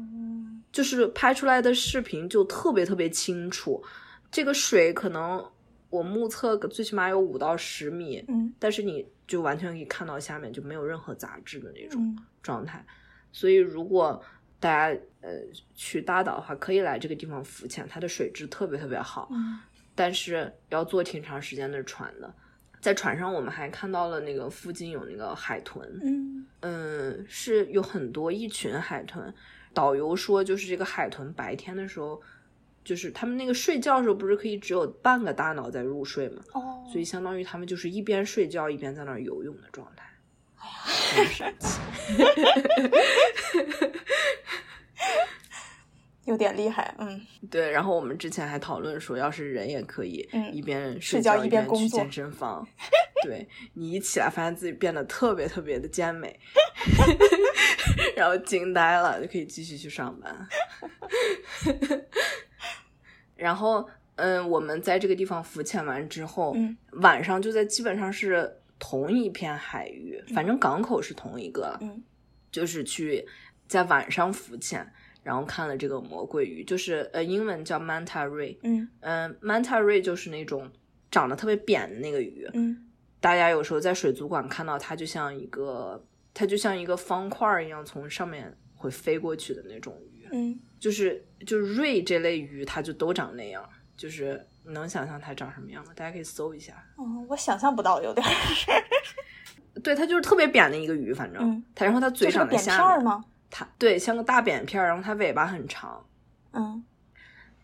[0.71, 3.83] 就是拍出来的视频就特别特别清楚。
[4.31, 5.43] 这个水可能
[5.89, 12.01] 我目测个最起码有五到十米，嗯但是你就完全可以看到下面就没有任何杂质的那种。
[12.03, 12.83] 嗯状态。
[13.33, 14.23] 所以如果
[14.61, 15.29] 大家呃
[15.75, 19.59] 去大岛的话，可以来这个地方浮潜，它的水质特别特别好，嗯
[19.93, 22.33] 但是要坐挺长时间的船的。
[22.79, 29.31] 在船上，我们还看到了那个附近有那个海豚，嗯嗯，是有很多一群海豚。
[29.73, 32.19] 导游说，就是这个海豚白天的时候，
[32.89, 36.41] 就是他们那个睡觉的时候，不是可以只有半个大脑在入睡吗？
[36.53, 40.11] 哦，所以相当于他们就是一边睡觉一边在那儿游泳的状态，
[40.55, 41.79] 很神奇。
[46.25, 47.21] 有点厉害，嗯
[47.51, 52.67] 对，然后我们之前还讨论说，要是人也可以嗯一边睡觉觉一边工作去健身房。
[53.21, 56.39] 对你一起来，发现自己变得特别特别的健美，
[58.17, 60.47] 然后惊呆了，就可以继续去上班。
[63.39, 72.03] 然后，嗯，我们在这个地方浮潜完之后，嗯晚上就在基本上是同一片海域，反正港口是同一个，嗯
[72.51, 73.25] 就是去
[73.67, 74.85] 在晚上浮潜，
[75.23, 78.89] 然后看了这个魔鬼鱼，就是呃英文叫 manta ray，嗯。
[78.99, 80.69] 嗯、m a n t a ray 就是那种
[81.09, 82.85] 长得特别扁的那个鱼，嗯。
[83.21, 90.59] 大家有时候在水族馆看到它，就像一个它就像一个方块一样从上面会飞过去的那种鱼，嗯。
[90.79, 93.63] 就是就是瑞这类鱼，它就都长那样，
[93.95, 95.91] 就是能想象它长什么样吗？
[95.95, 96.73] 大家可以搜一下。
[96.97, 98.31] 嗯，我想象不到，有点儿，
[99.81, 103.25] 对，它就是特别扁的一个鱼，反正、嗯它，然后它嘴就是个扁长在下面，片吗？
[103.49, 106.05] 它对像个大扁片儿，然后它尾巴很长。
[106.51, 106.83] 嗯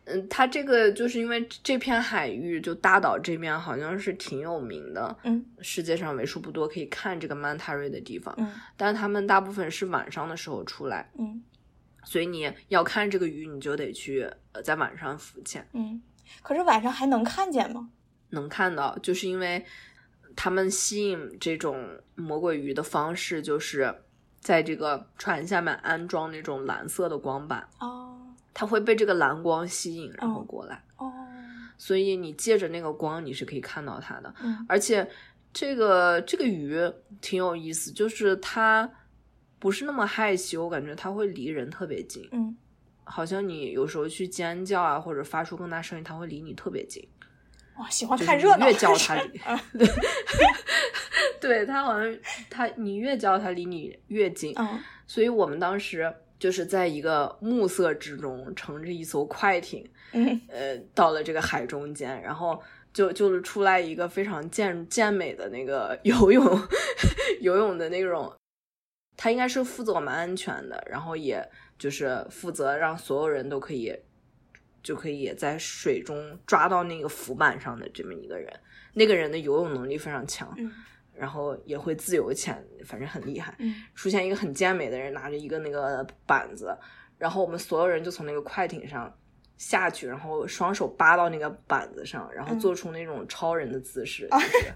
[0.06, 11.42] 嗯，它这个就是因为这片海域，就大岛这边好像是挺有名的，嗯世界上为数不多可以看这个曼塔瑞的地方，嗯但是他们大部分是晚上的时候出来，嗯
[12.06, 16.02] 所以你要看这个鱼，你就得去呃在晚上浮潜，嗯，
[16.42, 17.90] 可是晚上还能看见吗？
[18.30, 19.66] 能看到，就是因为
[20.36, 23.94] 他们吸引这种魔鬼鱼的方式，就是
[24.40, 28.12] 在这个船下面安装那种蓝色的光板，哦
[28.54, 30.84] 它会被这个蓝光吸引，然后哦过来。
[30.98, 31.12] 哦，
[31.78, 34.34] 所以你借着那个光，你是可以看到它的。
[34.42, 35.06] 嗯而且
[35.54, 36.80] 这个这个鱼
[37.22, 38.90] 挺有意思，就是它
[39.66, 42.56] 不是那么害羞，我感觉他会离人特别近，嗯。
[43.04, 47.04] 好像你有时候去尖叫啊，或者发出更大声音，他会离你特别近。
[47.80, 49.88] 哇，喜欢看热闹，越叫是它离嗯， 对，
[51.42, 52.16] 对它好像
[52.48, 54.80] 他你越叫他离你越近，嗯。
[55.08, 60.40] 所以我们当时就是在一个暮色之中，乘着一艘快艇，嗯。
[60.48, 62.62] 呃，到了这个海中间，然后
[62.94, 66.62] 就就是出来一个非常健健美的那个游泳
[67.42, 68.32] 游泳的那种，
[69.18, 71.48] 他应该是负责我们安全的，然后也
[71.78, 73.98] 就是负责让所有人都可以
[74.84, 78.52] 就可以在水中抓到那个浮板上的这么一个人，
[78.94, 80.72] 那个人的游泳能力非常强，嗯
[81.14, 83.56] 然后也会自由潜，反正很厉害。
[83.60, 86.78] 嗯出现一个很健美的人拿着一个那个板子，
[87.18, 89.12] 然后我们所有人就从那个快艇上
[89.58, 92.60] 下去，然后双手扒到那个板子上，然后嗯。
[92.60, 94.74] 做出那种超人的姿势，就是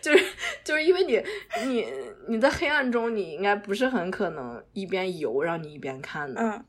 [0.02, 0.24] 就是
[0.64, 1.22] 就是因为你
[1.66, 1.86] 你
[2.28, 6.64] 你在黑暗中，你应该不是很可能一边游让你一边看的，嗯。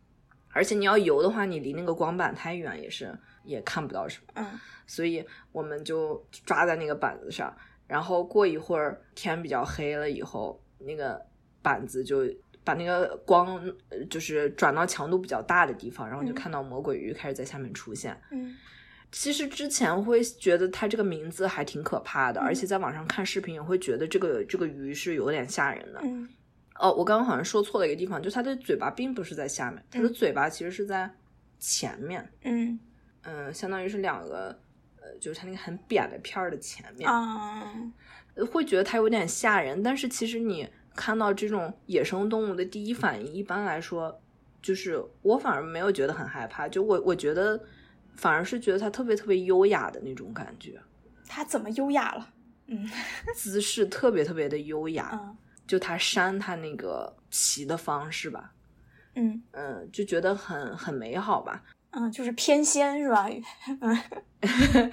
[0.54, 4.34] 而且你要游的话，你离那个光板太远也是也看不到什么。
[4.36, 4.60] 嗯。
[4.88, 7.56] 所以我们就抓在那个板子上，
[7.86, 11.24] 然后过一会儿天比较黑了以后，那个
[11.62, 12.24] 板子就
[12.67, 18.19] 把那个光呃就是转到强度比较大的地方，然后就嗯看到魔鬼鱼开始在下面出现。
[18.30, 18.53] 嗯
[19.10, 26.01] 其实之前会觉得它这个名字还挺可怕的，嗯而且在网上看视频也会觉得这个这个鱼是有点吓人的。
[26.03, 26.27] 嗯
[26.75, 31.10] 哦，我刚刚好像说错了一个地方，就它的嘴巴并不是在下面，它的嗯嘴巴其实是在
[31.58, 32.30] 前面。
[32.43, 32.77] 嗯
[33.23, 34.60] 嗯，相当于是两个，
[35.01, 37.73] 呃，就是它那个很扁的片儿的前面，啊
[38.36, 39.82] 呃会觉得它有点吓人。
[39.82, 44.20] 但是其实你看到这种野生动物的第一反应，一般来说，
[44.62, 47.58] 就是我反而没有觉得很害怕，就我我觉得
[48.16, 50.78] 反而是觉得它特别特别优雅的那种感觉。
[51.28, 52.28] 它怎么优雅了？
[52.66, 52.90] 嗯，
[53.36, 58.54] 姿势特别特别的优雅，嗯就它扇它那个旗的方式吧，
[59.16, 61.64] 嗯嗯，就觉得很很美好吧。
[61.91, 63.28] 嗯，就是偏仙是吧？
[63.82, 63.97] 嗯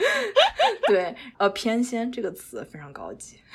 [0.88, 3.38] 对，呃，偏仙这个词非常高级。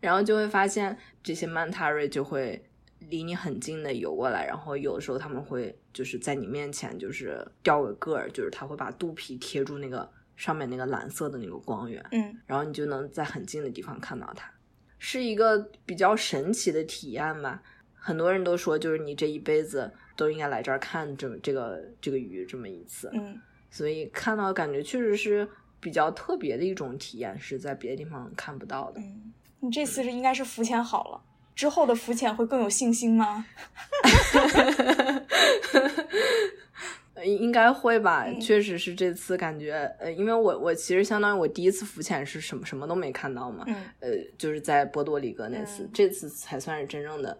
[0.00, 2.62] 然后就会发现这些曼塔瑞就会
[3.00, 14.48] 离你很近的游过来，然后有的时候他们会就是在你面前就是掉个个儿，就是他会把肚皮贴住那个上面那个蓝色的那个光源，嗯然后你就能在很近的地方看到它，
[14.98, 17.60] 是一个比较神奇的体验吧。
[17.94, 29.00] 很多人都说，就是你这一辈子都应该来这儿看这这个这个鱼这么一次，嗯所以看到感觉确实是比较特别的一种体验，是在别的地方看不到的。
[29.00, 31.20] 嗯，你这次是应该是浮潜好了，
[31.54, 33.46] 之后的浮潜会更有信心吗？
[37.14, 47.36] 呃应该会吧，嗯确实是这次感觉，呃，因为我我其实相当于我第一次浮潜是什么什么都没看到嘛，嗯呃，就是在波多黎各那次，嗯这次才算是真正的，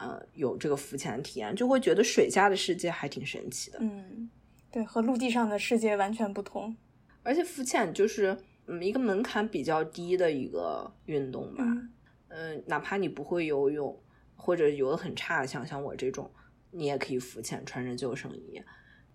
[0.00, 4.30] 呃，有这个浮潜体验，就会觉得水下的世界还挺神奇的，嗯，
[4.72, 6.74] 对，和陆地上的世界完全不同。
[7.22, 8.34] 而且浮潜就是
[8.66, 11.90] 嗯一个门槛比较低的一个运动吧，嗯。
[12.28, 14.00] 嗯、哪怕你不会游泳
[14.36, 16.30] 或者游的很差，像像我这种，
[16.70, 18.62] 你也可以浮潜，穿着救生衣，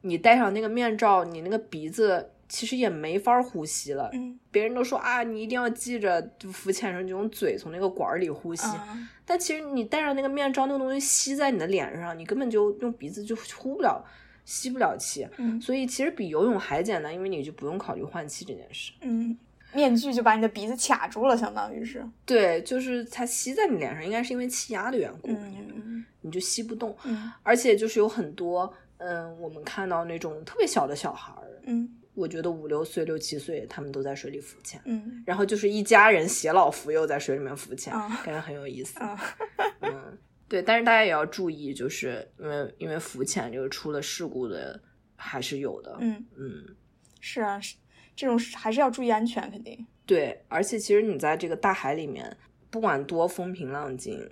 [0.01, 4.09] 你戴上那个面罩，你那个鼻子其实也没法呼吸了。
[4.13, 8.65] 嗯别人都说啊，你一定要记着，就浮潜时候你就用嘴从那个管里呼吸。
[8.65, 14.05] 啊但其实你戴上那个面罩，那个东西吸在你的脸上，你根本就用鼻子就呼不了，
[14.45, 15.27] 吸不了气。
[15.37, 18.93] 嗯所以其实比游泳还简单，因为你就不用考虑换气这件事。
[19.01, 19.35] 嗯，
[19.73, 22.05] 面具就把你的鼻子卡住了，相当于是。
[22.23, 26.95] 对，就是它吸在你脸上，应该是因为气压的缘故，嗯你就吸不动。
[27.03, 38.97] 嗯而且就是有很多，嗯，我们看到那种特别小的小孩儿，嗯我觉得五六岁、六七岁，他们都在水里浮潜，嗯然后就是一家人携老扶幼在水里面浮潜，啊感觉很有意思。
[38.99, 39.19] 啊
[39.81, 44.81] 嗯，对，但是大家也要注意，就是因为因为浮潜这个出了事故的
[45.15, 45.97] 还是有的。
[45.99, 46.75] 嗯，嗯，
[47.19, 47.75] 是啊，是
[48.15, 49.85] 这种还是要注意安全，肯定。
[50.05, 52.37] 对，而且其实你在这个大海里面，
[52.69, 54.25] 不管多风平浪静，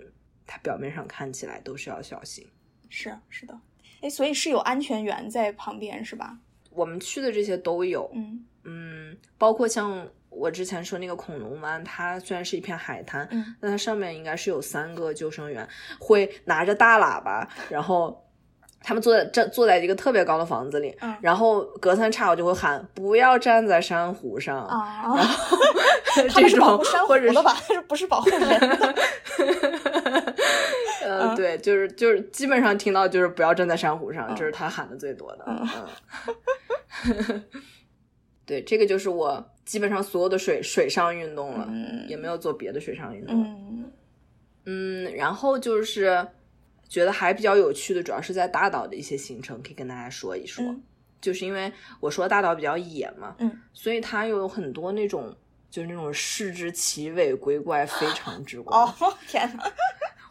[0.46, 2.46] 它表面上看起来都是要小心。
[2.88, 3.60] 是是的，
[4.00, 6.38] 哎，所以是有安全员在旁边是吧？
[6.74, 8.44] 我们去的这些都有，嗯。
[8.64, 13.54] 嗯，包括像我之前说那个恐龙湾，它虽然是一片海滩，嗯。
[13.60, 15.68] 但它上面应该是有三个救生员，
[16.00, 18.23] 会拿着大喇叭，然后
[18.84, 25.16] 他们坐在站坐在一个特别高的房子里，嗯然后隔三差五就会喊不要站在珊瑚上，啊，
[26.14, 27.54] 这 他们是保种护珊瑚或者是的吧？
[27.66, 28.94] 是不是保护人的？
[31.02, 35.44] 呃，嗯对，就是就是基本上听到就是不要站在珊瑚上，嗯这是他喊的最多的。
[35.46, 35.68] 嗯
[37.06, 37.42] 嗯，
[38.46, 43.34] 对，这个就是我基本上所有的水水上运动了，嗯也没有做别的水上运动。
[43.42, 43.84] 嗯
[44.66, 46.26] 嗯，然后就是
[46.94, 50.64] 觉得还比较有趣的，主要是在大岛的一些行程，可以跟大家说一说。
[50.64, 50.80] 嗯
[51.20, 55.34] 就是因为我说大岛比较野嘛，嗯，所以它有很多那种
[55.70, 58.78] 就是那种视之奇伟鬼怪非常之怪。
[58.78, 58.94] 哦，
[59.26, 59.64] 天哪！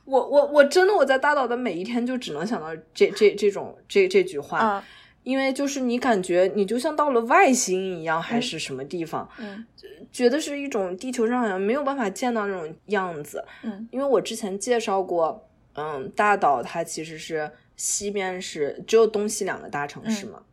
[0.05, 4.85] 我我我真的我在大岛的每一天就只能想到这这这种这这句话，啊
[5.23, 9.65] 因为就是你感觉你就像到了外星一样，还是什么地方，嗯
[10.11, 13.43] 觉得是一种地球上好像没有办法见到那种样子。
[13.63, 20.43] 嗯因为我之前介绍过，嗯，大岛它其实是西边是只有东西两个大城市嘛，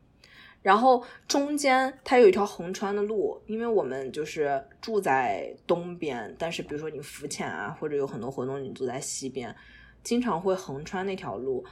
[0.63, 9.55] 然后中间它有一条横穿的路，因为我们就是住在东边，但是比如说你浮潜啊，或者有很多活动你住在西边，
[10.03, 11.65] 经常会横穿那条路。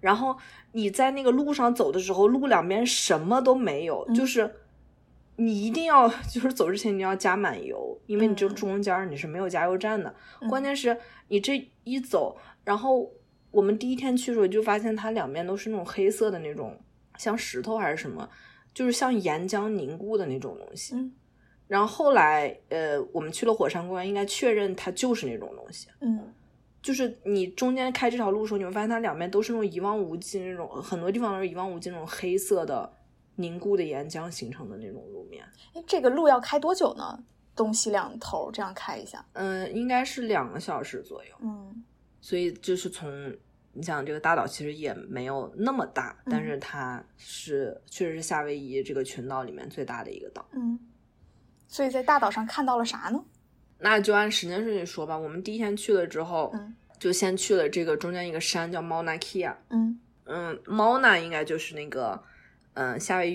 [0.00, 0.36] 然后
[0.72, 4.54] 你在那个路上走的时候，路两边什么都没有，嗯就是
[5.36, 10.14] 你一定要就是走之前你要加满油，因为你这嗯中间你是没有加油站的。
[10.40, 10.96] 嗯关键是
[11.28, 13.10] 你这一走，然后
[13.50, 16.78] 我们第一天去的时候就发现它两边都是那种黑色的那种，
[17.18, 18.28] 像石头还是什么，
[18.72, 20.94] 就是像岩浆凝固的那种东西。
[20.94, 21.12] 嗯
[21.68, 25.88] 然后后来，呃，我们去了火山公园，应该确认它就是那种东西。
[26.00, 26.32] 嗯
[26.80, 32.88] 就是你中间开这条路的时候，你会发现它两边都是那种一望无际那种，很多地方都是一望无际那种黑色的
[33.36, 35.46] 凝固的岩浆形成的那种路面。
[35.74, 37.22] 哎，这个路要开多久呢？
[37.54, 39.24] 东西两头这样开一下。
[39.32, 41.30] 嗯，应该是两个小时左右。
[41.40, 41.84] 嗯
[42.20, 43.32] 所以就是从
[43.72, 50.44] 你想这个大岛其实也没有那么大，但是它是确实是夏威夷这个群岛里面最大的一个岛。
[50.52, 50.78] 嗯，
[51.68, 53.24] 所以在大岛上看到了啥呢？
[53.78, 55.16] 那就按时间顺序说吧。
[55.16, 59.54] 我们第一天去了之后，嗯就先去了这个中间一个山叫 Mauna Kea。
[59.68, 62.20] 嗯嗯，Mauna 应该就是那个，
[62.76, 63.34] 嗯，夏威夷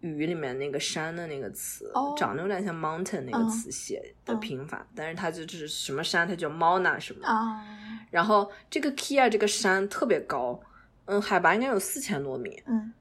[0.00, 7.26] 语里面那个山的那个词，哦长得有点像 mountain 那个嗯词写的嗯拼法，但是它就是什么山，它叫 Mauna 什么。
[7.26, 7.64] 啊，
[8.10, 10.60] 然后这个 Kia 这个山特别高，
[11.06, 12.62] 嗯，海拔应该有四千多米。
[12.66, 12.92] 嗯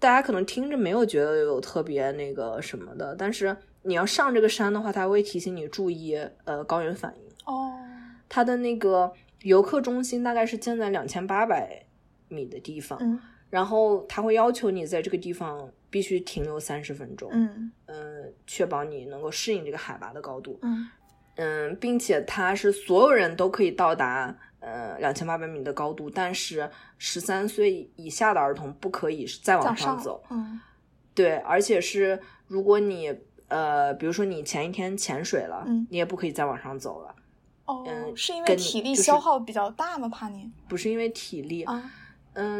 [0.00, 7.22] 大家可能听着没有觉得有特别那个什么的，但是你要上这个山的话，它会提醒你注意呃高原反应。
[7.46, 7.78] 哦，
[8.28, 11.86] 它的那个游客中心大概是建在两千八百
[12.28, 13.18] 米的地方，嗯
[13.50, 20.88] 然后他会要求你在这个地方必须停留三十分钟，嗯嗯，确保你能够适应这个海拔的高度，嗯
[21.36, 26.68] 嗯，并且它是所有人都可以到达呃两千八百米的高度，但是
[26.98, 30.60] 十三岁以下的儿童不可以再往往上走，嗯
[31.14, 33.14] 对，而且是如果你
[33.48, 37.14] 呃，比如说你前一天潜水了，嗯你也不可以再往上走了，
[37.66, 40.08] 哦，嗯是因为体力消耗比较大吗？
[40.08, 41.72] 怕你不是因为体力，啊？
[41.74, 41.90] 嗯，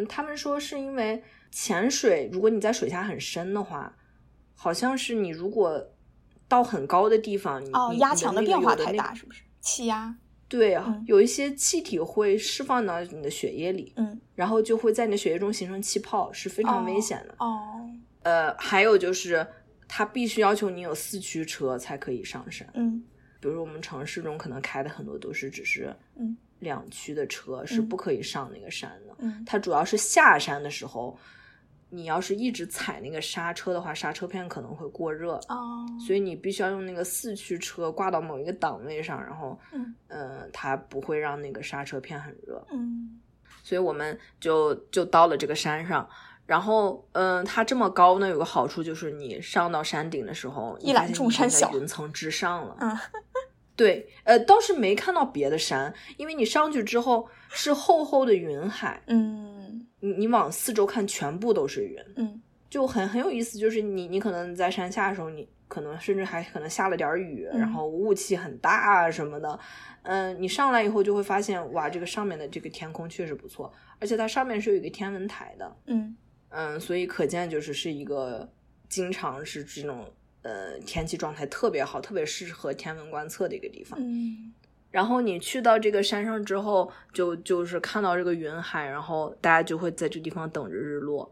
[0.08, 3.94] 他们说是因为潜水，如果你在水下很深的话，
[4.54, 5.82] 好像是你如果
[6.48, 9.42] 到很高的地方，你哦，压强的变化太大，是不是？
[9.60, 10.14] 气压？
[10.48, 17.34] 对啊，嗯有一些气体会释放到你的血液里，嗯然后就会在你的血液中形成气泡，是非常危险的。
[17.38, 17.84] 哦，
[18.22, 19.44] 呃，还有就是，
[19.88, 22.68] 它必须要求你有四驱车才可以上山。
[22.74, 23.02] 嗯
[23.40, 29.14] 比如说我们城市中可能开的很多都是只是嗯两驱的车，是嗯不可以上那个山的。
[29.18, 31.18] 嗯它主要是下山的时候，
[31.90, 42.64] 你要是一直踩那个刹车的话，刹车片可能会过热，哦，所以你必须要用那个四驱车挂到某一个档位上，然后，嗯呃，它不会让那个刹车片很热。
[42.70, 43.20] 嗯
[43.62, 46.08] 所以我们就就到了这个山上。
[46.46, 52.76] 然后，嗯、它这么高呢，有个好处就是你上到山顶的时候，一览众山小云层之上了。
[52.78, 52.96] 嗯
[53.76, 63.58] 对，呃，倒是没看到别的山，因为你上去之后是厚厚的云海，嗯你你往四周看，全部都是云，嗯就很很有意思。
[63.58, 69.58] 就是你你可能在山下的时候，你可能甚至还可能下了点儿雨，嗯然后雾气很大啊什么的。
[70.02, 75.76] 嗯，你上来以后就会发现，哇，这个上面的这个天空确实不错，而且它上面是有一个天文台的。
[75.86, 76.16] 嗯
[76.48, 78.48] 嗯，所以可见就是是一个
[78.88, 80.08] 经常是这种
[80.46, 83.98] 呃天气状态特别好、特别适合天文观测的一个地方。
[84.00, 84.52] 嗯
[84.92, 91.30] 然后你去到这个山上之后，就就是看到这个云海，然后大家就会在这个地方等着日落。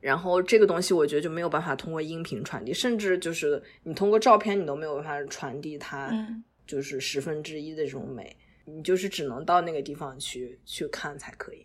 [0.00, 8.36] 然后这个东西我觉得就没有办法通过音频传递，甚至就是你通过照片你都没有办法传递它嗯就是十分之一的这种美，
[8.66, 11.64] 你就是只能到那个地方去去看才可以。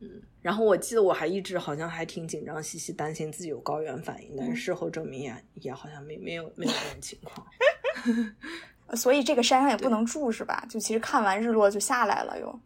[0.00, 0.08] 嗯，
[0.40, 7.46] 然后我记得我还一直好像还挺紧张兮兮，担心自己有高原反应，但是嗯事后证明也也好像没没有没有这种情况。
[8.96, 10.64] 所以这个山上也不能住是吧？
[10.68, 12.60] 就其实看完日落就下来了又。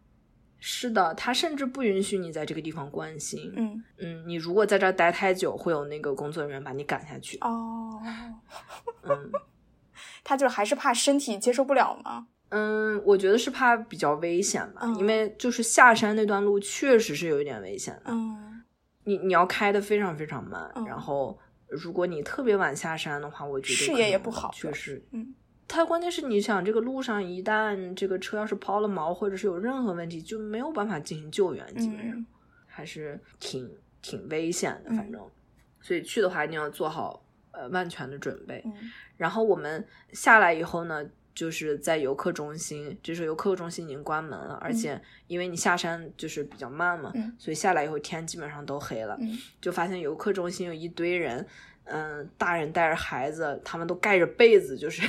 [0.59, 3.51] 是的，他甚至不允许你在这个地方关心。
[3.57, 7.37] 嗯嗯，你如果在这儿待太久，会有那个工作人员把你赶下去。
[7.41, 8.01] 哦，
[9.03, 9.31] 嗯
[10.23, 12.27] 他就还是怕身体接受不了吗？
[12.55, 18.11] 嗯，我觉得是怕比较危险吧，嗯因为就是下山那段路确实是有一点危险的。
[18.11, 18.63] 嗯
[19.05, 21.37] 你你要开的非常非常慢，嗯然后
[21.67, 25.03] 如果你特别晚下山的话，我觉得视野也不好确实。
[25.11, 25.33] 嗯
[25.67, 32.25] 它关键是你想这个路上一旦这个车要是抛了锚，或者是有任何问题，就没有办法进行救援，基本上、嗯
[32.67, 33.69] 还是挺
[34.01, 35.21] 挺危险的，嗯反正。
[35.81, 38.61] 所以去的话一定要做好呃万全的准备。
[38.65, 38.73] 嗯
[39.15, 41.03] 然后我们下来以后呢，
[41.33, 47.33] 就是在游客中心，这时候游客中心已经关门了，而且因为你下山就是比较慢嘛，嗯。
[47.37, 49.37] 所以下来以后天基本上都黑了，嗯。
[49.61, 51.45] 就发现游客中心有一堆人。
[51.85, 55.01] 嗯，大人带着孩子，他们都盖着被子，就是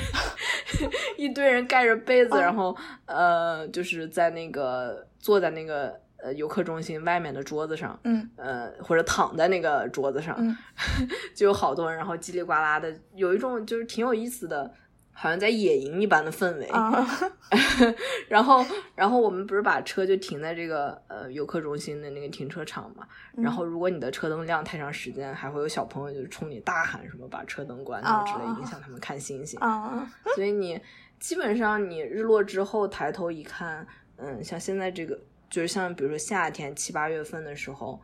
[1.15, 8.29] 一堆人盖着被子，哦然后呃，就是在那个坐在那个呃游客中心外面的桌子上，嗯。
[8.35, 10.53] 呃，或者躺在那个桌子上，嗯。
[11.33, 14.69] 就有好多人，然后叽里呱啦的，有一种就是挺有意思的，
[15.17, 16.65] 好像在野营一般的氛围。
[16.65, 17.07] 啊
[18.27, 23.07] 然后，然后我们不是把车就停在这个呃游客中心的那个停车场嘛？
[23.37, 29.59] 然后，如果你的车灯亮太长时间，还会有小朋友就冲你大喊什么“把车灯关掉”之类，啊影响他们看星星。
[29.59, 30.79] 啊所以你
[31.19, 33.87] 基本上你日落之后抬头一看，
[34.17, 35.17] 嗯，像现在这个
[35.49, 38.01] 就是像比如说夏天七八月份的时候，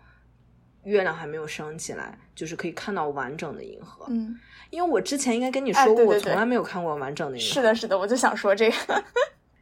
[0.83, 4.05] 月亮还没有升起来，就是可以看到完整的银河。
[4.09, 4.37] 嗯，
[4.69, 7.53] 因为我之前应该跟你说过，哎对对对我从来没有看过完整的银河。
[7.53, 9.03] 是的，是的，我就想说这个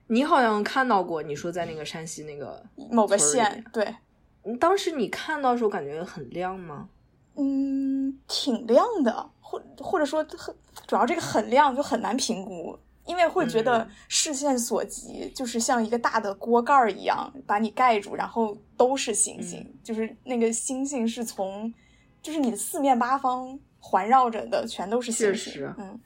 [0.08, 3.96] 你好像看到过，你说在那个山西那个 某个县，对，
[4.44, 6.90] 嗯当时你看到的时候感觉很亮吗？
[7.36, 10.54] 嗯，挺亮的，或或者说很
[10.88, 12.78] 主要这个很亮就很难评估，
[13.10, 13.90] 因为会觉得嗯。
[14.08, 19.74] 视线所及，就是像一个大的锅盖儿一样把你盖住，然后都是星星，嗯。
[19.84, 21.74] 就是那个星星是从，
[22.22, 26.00] 就是你的四面八方环绕着的全都是星实嗯。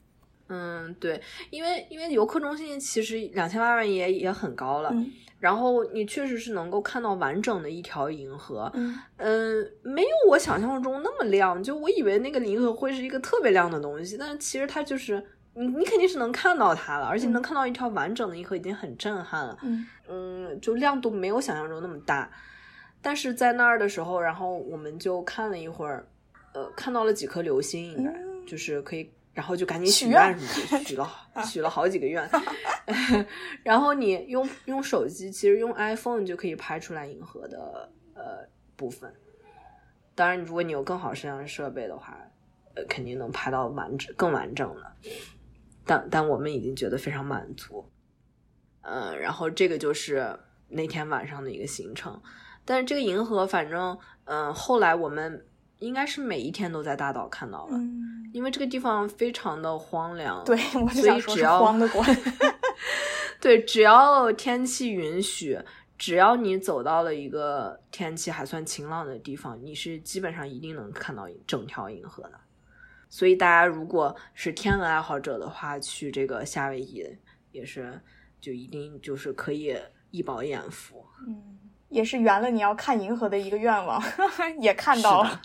[0.47, 5.11] 嗯，对，因为因为游客中心其实两千八百米也也很高了，嗯。
[5.39, 8.97] 然后你确实是能够看到完整的一条银河，嗯。
[9.17, 15.25] 嗯，没有我想象中那么亮，就我以为那个银河会是一个特别亮的东西，但是其实它就是
[15.55, 19.87] 你你肯定是能看到它了，而且嗯能看到一条完整的银河已经很震撼了，嗯。
[20.07, 22.29] 嗯，就亮度没有想象中那么大，
[23.01, 26.05] 但是在那儿的时候，然后我们就看了一会儿，
[26.53, 28.45] 呃，看到了几颗流星，应该、嗯。
[28.45, 31.09] 就是可以，然后就赶紧许愿什么的，许了
[31.45, 32.29] 许了好几个愿，
[33.63, 38.45] 然后你用用手机，其实用 iPhone 就可以拍出来银河的呃
[38.75, 39.13] 部分。
[40.13, 42.17] 当然，如果你有更好摄像设备的话，
[42.75, 44.91] 呃，肯定能拍到完整更完整的。
[45.85, 47.89] 但但我们已经觉得非常满足。
[48.81, 52.21] 嗯，然后这个就是那天晚上的一个行程。
[52.65, 55.45] 但是这个银河，反正嗯，后来我们
[55.79, 60.41] 应该是每一天都在大岛看到了，嗯，因为这个地方非常的荒凉。
[60.45, 62.03] 对，我就所以想说是只要慌的过。
[63.41, 65.59] 对，只要天气允许，
[65.97, 72.39] 只要你走到了一个天气还算晴朗的地方，你是基本上一定能看到整条银河的。
[73.13, 77.05] 所以大家如果是天文爱好者的话，去这个夏威夷
[77.51, 78.01] 也是
[78.41, 79.77] 就一定就是可以
[80.09, 81.05] 一饱眼福。
[81.27, 81.59] 嗯，
[81.89, 84.01] 也是圆了你要看银河的一个愿望，
[84.59, 85.39] 也看到了。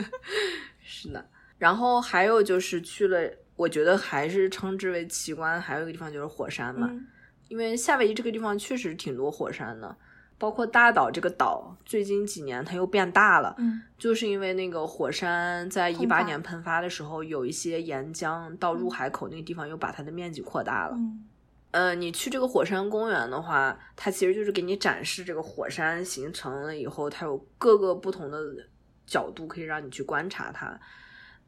[0.80, 1.28] 是的，
[1.58, 6.88] 然后还有就是去了，我觉得还是称之为奇观，还有一个地方就是火山嘛。
[6.90, 7.06] 嗯
[7.48, 9.96] 因为夏威夷这个地方确实挺多火山的，
[10.38, 20.94] 包括大岛这个岛，最近几年它又变大了，嗯就是因为那个火山在一八年喷发的时候，有一些岩浆到入海口那个地方又把它的面积扩大了。
[20.96, 21.24] 嗯
[21.70, 28.38] 呃，你去这个火山公园的话，它其实就是给你展示这个火山形成了以后，它有各个不同的
[29.06, 30.80] 角度可以让你去观察它。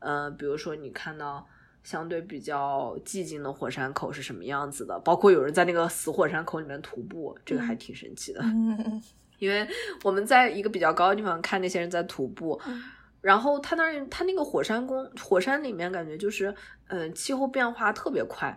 [0.01, 1.47] 呃，比如说你看到
[1.83, 8.43] 相对比较寂静的火山口是什么样子的，包括有人在那个死火山口里面徒步，这个还嗯挺神奇的。
[9.39, 9.67] 因为
[10.05, 12.83] 我们在一个比较高的地方看那些人在徒步，嗯
[13.23, 16.55] 然后他那儿他那个火山宫火山里面感觉就是，
[16.89, 18.57] 嗯、气候变化特别快，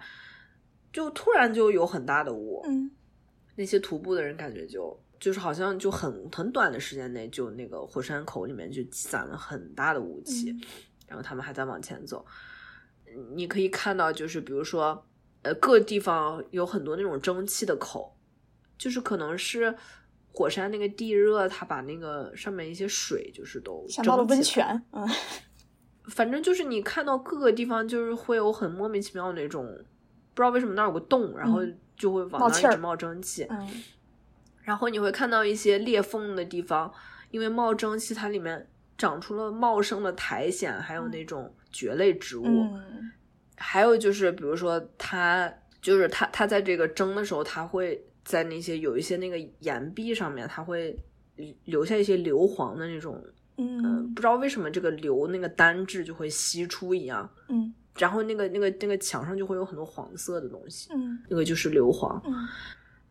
[0.92, 2.90] 就突然就有很大的雾，嗯
[3.56, 10.62] 那些徒步的人感觉就就是好像就很很短的时间内，就那个火山口里面就积攒了很大的雾气，嗯
[11.08, 12.26] 然后他们还在往前走。
[13.16, 15.06] 嗯你可以看到，就是比如说，
[15.42, 18.16] 呃，各地方有很多那种蒸汽的口，
[18.78, 19.76] 就是可能是
[20.32, 24.84] 火山那个地热，它把那个上面一些水就是都想到了温泉。
[24.92, 25.08] 嗯
[26.08, 29.66] 反正就是你看到各个地方，就是会有很莫名其妙的那种，
[30.34, 33.44] 不知道为什么那儿有个洞，然后嗯就会往那儿一直冒蒸汽。
[33.50, 33.68] 嗯
[34.64, 36.94] 然后你会看到一些裂缝的地方，
[37.32, 38.66] 因为冒蒸汽，它里面
[39.04, 42.46] 长出了茂盛的苔藓，还有那种蕨类植物。
[42.46, 43.12] 嗯。
[43.58, 50.98] 还有就是，比如说它就是它它在这个蒸的时候，它会在那些有一些那个岩壁上面，它会
[51.66, 53.22] 留下一些硫磺的那种，
[53.58, 57.74] 嗯、嗯不知道为什么这个硫那个单质就会析出一样，嗯。
[57.98, 61.20] 然后那个那个那个墙上就会有很多黄色的东西，嗯。
[61.30, 62.22] 那个就是硫磺。
[62.26, 62.34] 嗯。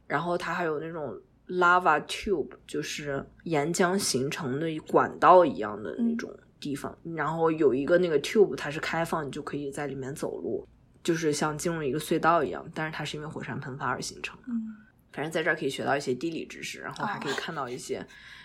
[0.09, 1.19] 然后它还有那种
[1.59, 6.97] lava tube，就是岩浆形成的管道一样的那种地方。
[7.15, 10.67] 然后有一个那个 tube，它是开放，你就可以在里面走路，
[11.03, 12.65] 就是像进入一个隧道一样。
[12.75, 14.45] 但是它是因为火山喷发而形成的。
[14.49, 14.77] 嗯
[15.15, 18.03] 反正在这儿可以学到一些地理知识，然后还可以哦看到一些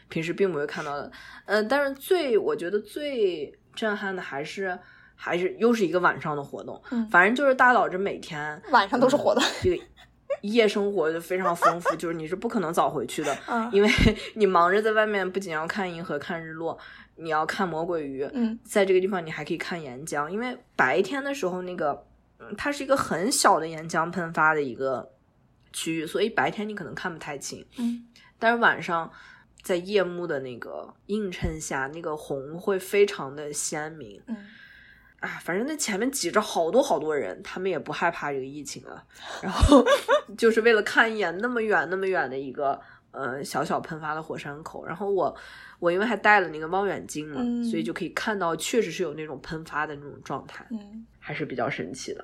[0.10, 1.10] 平时并不会看到的。
[1.46, 4.78] 嗯、但是最我觉得最震撼的还是
[5.16, 6.84] 还是又是一个晚上的活动。
[6.92, 9.42] 嗯反正就是大岛这每天晚上都是活动。
[9.64, 9.84] 这个
[10.42, 13.70] 夜生活就非常丰富， 就是你是不可能早回去的，嗯。
[13.72, 13.90] 因为
[14.36, 16.78] 你忙着在外面，不仅要看银河、看日落，
[17.16, 18.58] 你要看魔鬼鱼，嗯。
[18.64, 22.06] 在这个地方你还可以看岩浆，因为白天的时候那个，
[22.40, 25.12] 嗯，它是一个很小的岩浆喷发的一个
[25.74, 28.06] 区域，所以白天你可能看不太清，嗯。
[28.38, 29.12] 但是晚上。
[29.64, 34.22] 在夜幕的那个映衬下，那个红会非常的鲜明。
[34.28, 34.38] 嗯
[35.20, 39.04] 啊，反正那前面挤着好多好多人，他们也不害怕这个疫情了，
[39.42, 39.84] 然后
[40.38, 42.80] 就是为了看一眼那么远那么远的一个
[43.12, 44.86] 呃小小喷发的火山口。
[44.86, 45.36] 然后我
[45.80, 52.24] 我因为还带了那个望远镜嘛，嗯所以就可以看到确实是有那种喷发的那种状态，嗯，还是比较神奇的。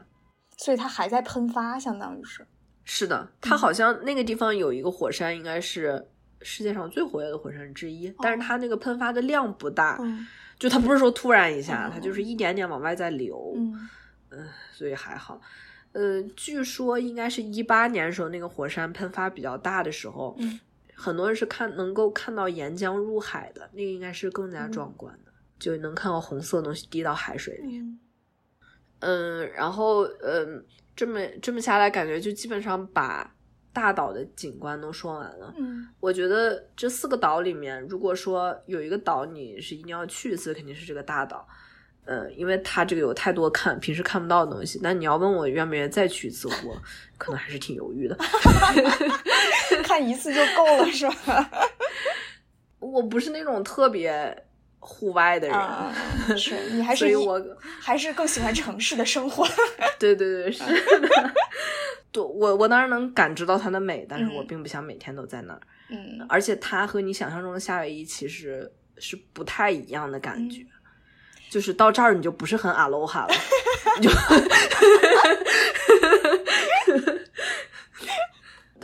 [0.57, 2.45] 所以它还在喷发，相当于是。
[2.85, 6.05] 是的，它好像那个地方有一个火山，应该是
[6.41, 10.27] 世界上最活跃的火山之一，但是它那个喷发的量不大，嗯
[10.63, 13.51] 就它不是说突然一下，哦它就是一点点往外在流。
[13.57, 13.89] 嗯
[14.29, 15.41] 嗯，所以还好。
[15.91, 20.57] 呃，据说应该是一八年的时候，那个火山喷发比较大的时候，嗯
[20.95, 27.79] 很多人是看能够看到岩浆入海的，那个应该是更加壮观的，就能看到红色的东西滴到海水里。
[27.79, 27.99] 嗯
[28.99, 30.63] 嗯，然后嗯，
[30.95, 33.35] 这么这么下来，感觉就基本上把
[33.73, 35.53] 大岛的景观都说完了。
[35.57, 41.47] 嗯我觉得这四个岛里面，如果说有一个岛你是一定要去一次，肯定是这个大岛。
[42.05, 44.77] 嗯，因为它这个有太多看平时看不到的东西。
[44.83, 46.77] 那你要问我愿不愿意再去一次，我
[47.17, 48.17] 可能还是挺犹豫的。
[49.83, 51.49] 看一次就够了是吧？
[52.79, 54.45] 我不是那种特别
[54.79, 55.93] 户外的人，啊，
[56.35, 57.41] 是你还是我
[57.79, 59.47] 还是更喜欢城市的生活。
[59.97, 60.61] 对对对是
[60.99, 61.33] 的。
[62.13, 65.59] 对，我我当然能感知到它的美，但是我嗯并不想每天都在那儿。
[65.89, 70.65] 嗯而且它和你想象中的夏威夷其实是不太一样的感觉，
[71.49, 73.33] 就是到这儿你就不是很阿罗哈了，
[73.99, 74.13] 你就。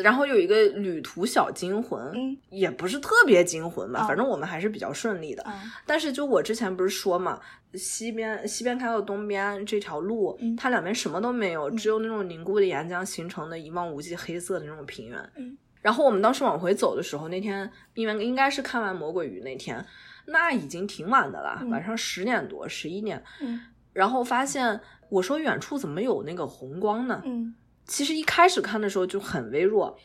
[0.01, 2.37] 然后有一个旅途小惊魂，嗯。
[2.49, 5.43] 也不是特别惊魂吧，啊反正我们还是比较顺利的。
[5.43, 7.39] 啊但是就我之前不是说嘛，
[7.73, 10.55] 西边西边开到东边这条路，嗯。
[10.55, 15.29] 它两边什么都没有，只有那种凝固的岩浆形成的一望无际黑色的那种平原。
[15.35, 15.57] 嗯。
[15.81, 19.85] 然后我们当时往回走的时候，那天应该应该是看完魔鬼鱼那天，
[20.25, 21.69] 那已经挺晚的了，嗯。
[21.69, 23.23] 晚上十点多、十一点。
[23.41, 23.61] 嗯。
[23.93, 24.79] 然后发现
[25.09, 27.21] 我说远处怎么有那个红光呢？
[27.25, 27.53] 嗯
[27.89, 29.97] 其实一开始看的时候就很微弱，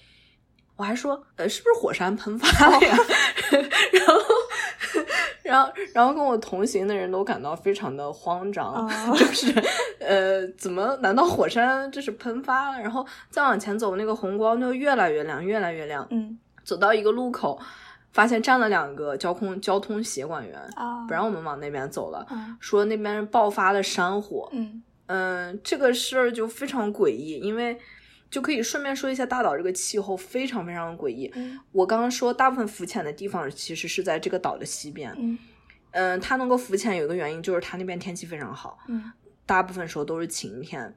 [0.76, 2.96] 我还说，呃，是不是火山喷发了呀？
[3.92, 4.14] 然后，
[5.44, 9.52] 然后，然后跟我同行的人都感到非常的慌张，啊就是，
[10.00, 10.96] 呃，怎么？
[11.02, 12.80] 难道火山这是喷发了？
[12.80, 16.06] 然后再往前走，那个红光就越来越亮，越来越亮。
[16.10, 17.60] 嗯走到一个路口，
[18.12, 24.48] 发现站了两个交通交通协管员，啊，不让我们往那边走了，嗯说那边爆发了山火。
[24.52, 27.78] 嗯嗯，这个事儿就非常诡异，因为
[28.30, 31.30] 就可以顺便说一下大岛这个气候非常非常诡异。
[31.34, 35.38] 嗯我刚刚说大部分浮潜的地方其实是在这个岛的西边，嗯
[35.92, 39.12] 嗯，它能够浮潜有一个原因就是它那边天气非常好，嗯
[39.46, 40.96] 大部分时候都是晴天。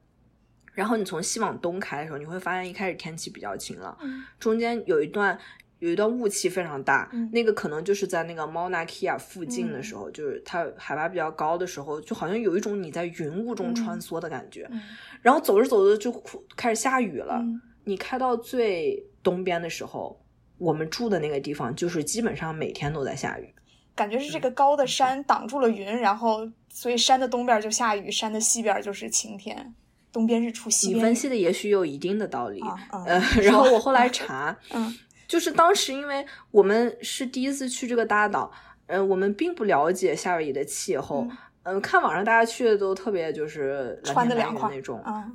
[0.73, 5.37] 然后你从西往东开的时候，你会发现一开始天气比较晴朗，嗯中间有一段
[5.79, 14.67] 有一段雾气非常大，嗯那个可能就是在那个 Mauna Kea 附近的时候，就是它海拔比较高的时候，就好像有一种你在云雾中穿梭的感觉。
[14.71, 14.81] 嗯
[15.21, 16.11] 然后走着走着就
[16.55, 17.39] 开始下雨了。
[17.41, 20.19] 嗯你开到最东边的时候，
[20.57, 23.53] 我们住的那个地方就是基本上每天都在下雨。
[23.95, 29.73] 感觉是这个高的山挡住了云，然后所以山的东边就下雨，山的西边就是晴天，
[30.11, 32.61] 东边日出，西边你分析的也许有一定的道理。
[32.91, 34.93] 呃， 然后我后来 查，嗯
[35.27, 38.51] 就是当时因为我们是第一次去这个大岛，
[38.85, 41.21] 呃，我们并不了解夏威夷的气候。
[41.29, 41.37] 嗯
[41.69, 45.29] 嗯、看网上大家去的都特别就是穿的凉快那种，啊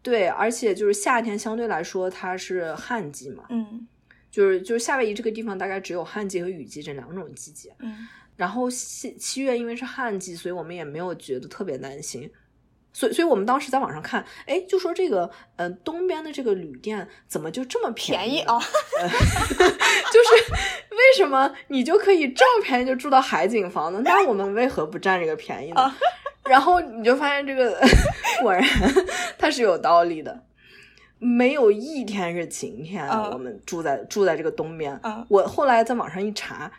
[0.00, 3.84] 对，而且就是夏天相对来说它是旱季嘛，嗯
[4.30, 7.74] 就是就是夏威夷这个地方大概只有旱季和雨季这两种季节。
[7.80, 12.30] 嗯然后七七月因为是旱季，所以我们也没有觉得特别担心。
[12.92, 18.58] 所以，所以我们当时在网上看，哎，就说这个，呃，东边的这个旅店怎么就这么便宜啊，
[19.00, 20.52] 就是
[20.90, 24.00] 为什么你就可以这么便宜就住到海景房呢？
[24.04, 25.80] 那我们为何不占这个便宜呢？
[25.80, 25.96] 啊
[26.44, 27.80] 然后你就发现这个
[28.42, 28.60] 果然
[29.38, 30.42] 它是有道理的，
[31.20, 33.08] 没有一天是晴天。
[33.08, 36.70] 嗯我们住在住在这个东边，嗯我后来在网上一查，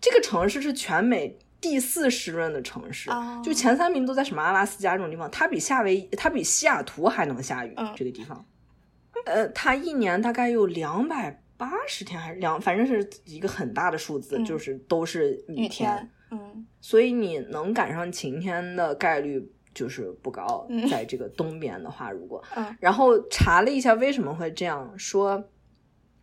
[0.00, 3.40] 这个城市是全美第四湿润的城市，哦。
[3.42, 7.72] 就前三名都在什么阿拉斯加这种地方，它比夏威夷，它比西雅图还能下雨。
[7.76, 7.90] 嗯。
[7.96, 8.44] 这个地方，
[9.24, 14.44] 呃，它一年大概有两百八十天还是两，反正是一个很大的数字，嗯。
[14.44, 16.66] 就是都是雨天，天嗯。
[16.80, 20.66] 所以你能赶上晴天的概率就是不高。
[20.68, 22.76] 嗯在这个东边的话，如果嗯。
[22.80, 25.42] 然后查了一下为什么会这样说，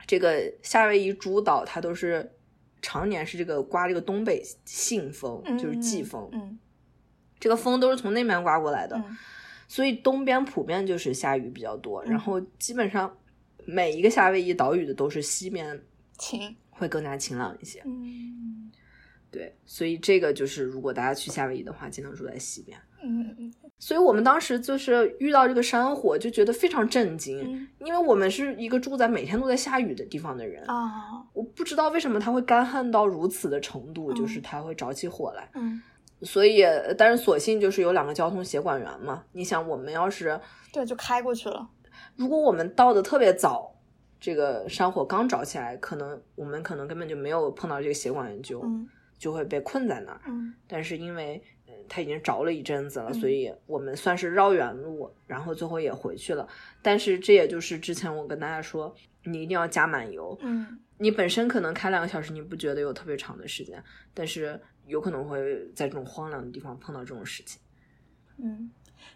[0.05, 2.29] 这个夏威夷诸岛它都是
[2.81, 6.57] 常年是这个刮这个东北信风，嗯就是季风，嗯
[7.39, 9.17] 这个风都是从那边刮过来的，嗯
[9.67, 13.15] 所以东边普遍就是下雨比较多，嗯然后基本上
[13.65, 15.79] 每一个夏威夷岛屿的都是西边
[16.17, 17.81] 晴会更加晴朗一些。
[17.85, 18.71] 嗯
[19.31, 22.79] 对，所以这个就是如果大家去夏威夷的话，尽量住在西边。
[23.03, 35.49] 嗯所以我们当时就是遇到这个山火，就觉得非常震惊，嗯因为我们是一个住在每天都在下雨的地方的人，啊我不知道为什么它会干旱到如此的程度，嗯就是它会着起火来。
[35.55, 35.81] 嗯
[36.21, 36.65] 所以，
[36.97, 39.23] 但是所幸就是有两个交通协管员嘛。
[39.31, 40.37] 你想，我们要是
[40.73, 41.65] 对，就开过去了。
[42.17, 43.73] 如果我们到的特别早，
[44.19, 48.85] 这个山火刚着起来，可能我们可能根本就没有碰到这个协管员就，嗯
[49.17, 50.19] 就会被困在那儿。
[50.27, 51.41] 嗯但是因为，
[51.89, 56.47] 呃它已经着了一阵子了，嗯所以我们算是绕远路，然后最后也回去了。
[56.81, 60.37] 但是这也就是之前我跟大家说，你一定要加满油。
[60.41, 63.81] 嗯你本身可能开两个小时，你不觉得有特别长的时间，
[64.13, 65.39] 但是有可能会
[65.73, 67.61] 在这种荒凉的地方碰到这种事情。
[68.37, 68.69] 嗯，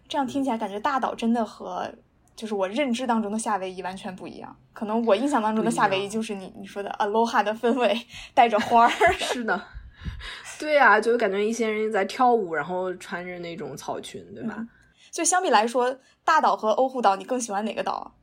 [0.07, 1.93] 这样听起来感觉大岛真的和
[2.37, 4.55] 就是我认知当中的夏威夷完全不一样。
[4.71, 7.93] 可能我印象当中的夏威夷就是你你说的 aloha 的氛围，
[8.33, 9.13] 带着花儿。
[9.13, 9.61] 是的，
[10.59, 14.55] 对呀、就感觉一些人在跳舞，然后穿着那种草裙，对吧？
[14.57, 14.69] 嗯
[15.11, 15.95] 所以相比来说，
[16.25, 18.15] 大岛和欧胡岛，你更喜欢哪个岛？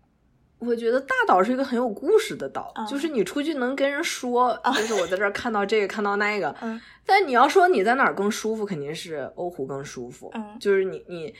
[0.58, 6.54] 我觉得大岛是一个很有故事的岛，嗯就是你出去能跟人说，就是我在这儿看到这个，看到那个。
[6.60, 10.30] 嗯但你要说你在哪儿更舒服，肯定是欧湖更舒服。
[10.34, 11.32] 嗯就是你你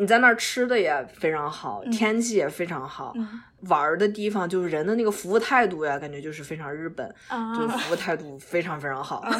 [0.00, 9.22] 你在那儿吃的也非常好，嗯天气也非常好，嗯玩儿的地方就是人的那个服务态度呀，感觉就是非常日本，啊就是服务态度非常非常好。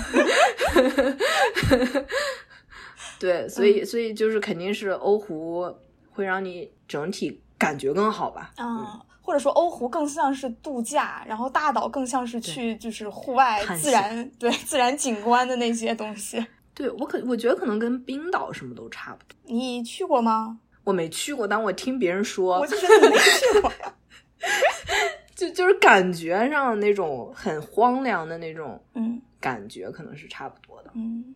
[3.18, 5.74] 对，所嗯以所以就是肯定是欧湖
[6.12, 8.50] 会让你整体感觉更好吧。
[8.58, 8.86] 嗯，
[9.22, 16.44] 或者说欧湖更像是度假，然后大岛更像是去就是户外自然对自然景观的那些东西。
[16.74, 19.36] 对我可我觉得可能跟冰岛什么都差不多。
[19.44, 20.58] 你去过吗？
[20.84, 23.94] 我没去过，但我听别人说我，就觉得你没去过呀。
[25.34, 30.90] 就就是感觉上那种很荒凉的那种嗯感觉，可能是差不多的。
[30.94, 31.34] 嗯，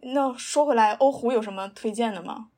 [0.00, 2.48] 那说回来，欧湖有什么推荐的吗？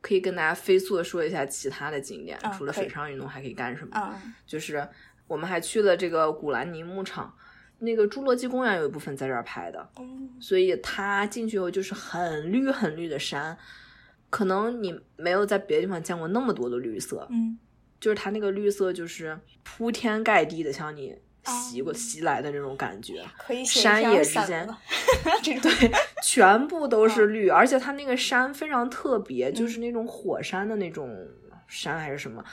[0.00, 3.96] 可以跟大家飞速的说一下其他的景点，除了水上运动还可以干什么？
[3.98, 4.86] 啊就是
[5.26, 7.32] 我们还去了这个古兰尼牧场，
[7.84, 13.56] 那个侏罗纪公园有一部分在这儿拍的，嗯所以它进去以后就是很绿很绿的山，
[14.30, 17.58] 可能你没有在别的地方见过那么多的绿色，嗯。
[18.00, 21.94] 就是它那个绿色就是铺天盖地的向你袭过、哦。
[21.94, 24.78] 袭来的那种感觉，可以山野之间散文了
[25.42, 25.72] 这种
[26.22, 27.10] 全部都 嗯。
[27.10, 31.16] 是绿，而且它那个山非常特别，就是那种火山的那种
[31.66, 32.44] 山还是什么。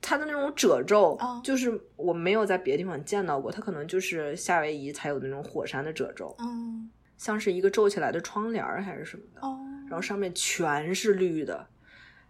[0.00, 11.66] 它的那种褶皱，哦就是我没有在别的地方见到过，它可能就是夏威夷才有的那种火山的褶皱，嗯像是一个皱起来的窗帘儿还是什么的，哦然后上面全是绿的，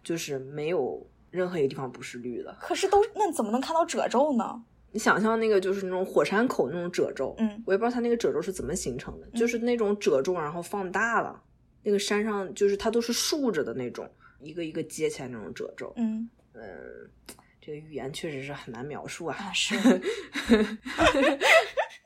[0.02, 2.56] 就是没有任何一个地方不是绿的。
[2.60, 4.62] 可是都那怎么能看到褶皱呢？
[4.92, 11.42] 你想象那个就是那种火山口那种褶皱，嗯我也不知道它那个褶皱是怎么形成的，就是那种褶皱然后放大了，
[11.82, 14.08] 那个山上就是它都是竖着的那种，
[14.40, 15.92] 一个一个接起来那种褶皱。
[15.96, 16.62] 嗯嗯，
[17.66, 19.36] 这个语言确实是很难描述啊。
[19.36, 19.74] 啊 是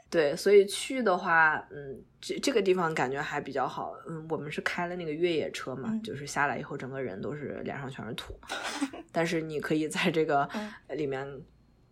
[0.08, 3.92] 对，所以去的话，嗯，这这个地方感觉还比较好。
[4.08, 8.34] 嗯，我们是开了那个越野车嘛，嗯就是下来以后整个人都是脸上全是土，
[9.12, 11.28] 但是你可以在这个嗯里面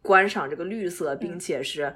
[0.03, 1.95] 观赏这个绿色，并且是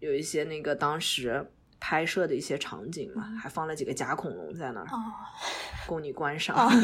[0.00, 1.46] 有一些那个当时
[1.80, 5.26] 拍摄的一些场景嘛，还放了几个假恐龙在那儿啊
[5.86, 6.54] 供你观赏。
[6.54, 6.70] 啊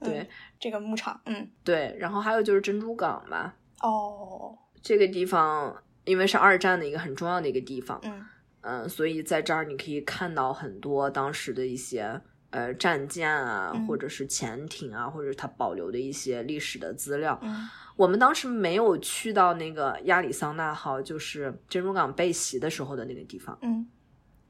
[0.00, 0.28] 对
[0.60, 1.50] 这个牧场嗯。
[1.64, 4.56] 对，然后还有就是珍珠港吧，哦。
[4.82, 5.74] 这个地方
[6.04, 8.24] 因为是二战的一个很重要的一个地方，嗯。
[8.60, 12.20] 嗯，所以在这儿你可以看到很多当时的一些
[12.50, 13.86] 呃战舰啊，嗯。
[13.86, 17.38] 或者是潜艇啊，或者它保留的一些历史的资料。
[17.42, 23.86] 嗯我们当时没有去到那个亚利桑那号，就是珍珠港被袭的时候的那个地方，嗯。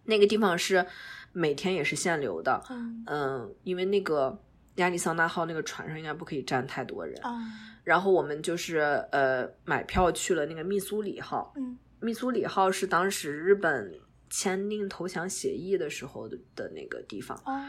[0.05, 0.86] 那个地方是
[1.32, 2.62] 每天也是限流的。
[2.70, 3.05] 嗯。
[3.07, 4.40] 嗯，因为那个
[4.76, 7.40] 亚利桑那号那个船上应该不可以站太多人，啊
[7.84, 8.78] 然后我们就是
[9.12, 11.78] 呃买票去了那个密苏里号，嗯。
[12.01, 13.92] 密苏里号是当时日本
[14.28, 17.62] 签订投降协议的时候的的那个地方，哦。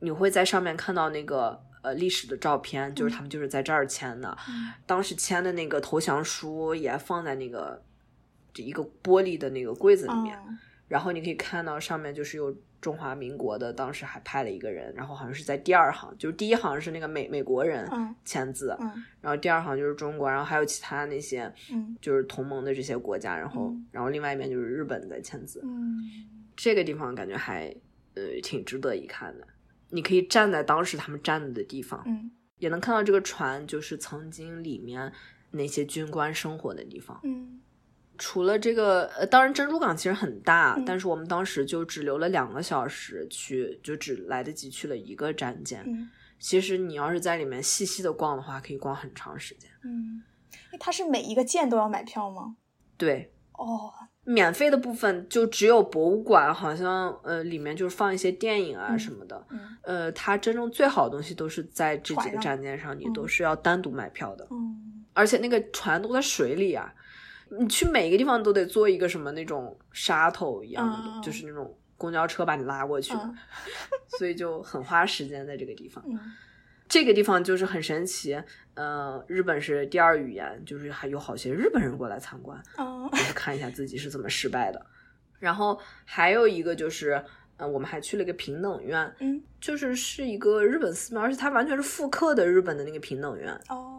[0.00, 4.72] 你会在上面看到那个呃历史的照片，就是他们就是在这儿签的，嗯。
[4.86, 7.82] 当时签的那个投降书也放在那个
[8.52, 10.58] 这一个玻璃的那个柜子里面，嗯
[10.88, 19.04] 然后你可以看到上面就是有中华民国的，当时还派了一个人，然后好像是在第二行，就是第一行是那个美美国人嗯签字，嗯。
[19.20, 21.94] 然后第二行就是中国，然后还有其他那些嗯。
[22.00, 23.86] 就是同盟的这些国家，然后、嗯。
[23.92, 26.00] 然后另外一面就是日本在签字，嗯。
[26.56, 27.66] 这个地方感觉还
[28.14, 29.46] 呃挺值得一看的。
[29.90, 35.12] 你可以站在当时他们站的地方，嗯也能看到这个船就是曾经里面
[35.52, 37.20] 那些军官生活的地方。
[37.22, 37.60] 嗯
[38.18, 45.84] 除了这个，呃，当然珍珠港其实很大，嗯但是我们当时就只留了两个小时去，就只来得及去了一个站舰。
[45.86, 46.10] 嗯
[46.40, 49.68] 其实你要是在里面细细的逛的话，可以逛很长时间。
[49.82, 50.22] 嗯，
[50.72, 52.56] 哎，它是每一个舰都要买票吗？
[52.96, 53.92] 对，哦，
[54.30, 59.42] 免费的部分就只有博物馆，好像呃里面就是放一些电影啊嗯什么的。
[59.48, 66.92] 嗯呃，它真正最好的东西都是在这几个站间上，你嗯都是要单独买票的，嗯而且那个船都在水里啊，
[67.58, 73.34] 你去每个地方都得坐一个什么那种沙头一样的，就是那种公交车把你拉过去，嗯
[74.18, 76.04] 所以就很花时间在这个地方。
[76.88, 78.42] 嗯这个地方就是很神奇，
[78.74, 84.86] 呃，日本是第二语言，就是还有好些日本人过来参观，嗯就是看一下自己是怎么失败的。
[85.38, 87.22] 然后还有一个就是，
[87.58, 93.52] 嗯，我们还去了一个平等院，嗯就是是一个日本寺庙，而且它完全是复刻的日本的那个平等院。
[93.68, 93.94] 哦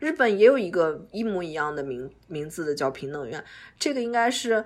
[0.00, 3.42] 日本也有一个一模一样的名名字的叫平等院，
[3.78, 4.62] 这个应该是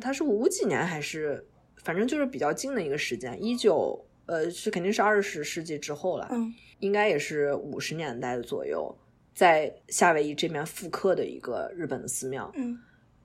[0.00, 1.46] 它是五几年还是
[1.76, 6.52] 反正就是比较近的一个时间，一九呃是肯定是二十世纪之后了，嗯
[6.84, 8.94] 应该也是五十年代的左右，
[9.34, 12.78] 在夏威夷这边复刻的一个日本的寺庙，嗯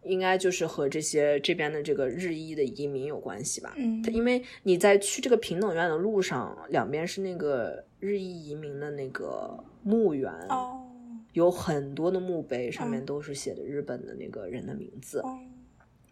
[0.03, 3.75] 应该就是和这些这边的这个日裔的移民有关系吧。
[4.13, 10.85] 因为你在去这个平等院的路上，两边是那个日裔移民的那个墓园，哦
[11.33, 15.19] 有很多的墓碑，上面嗯都是写的日本的那个人的名字。
[15.19, 15.37] 哦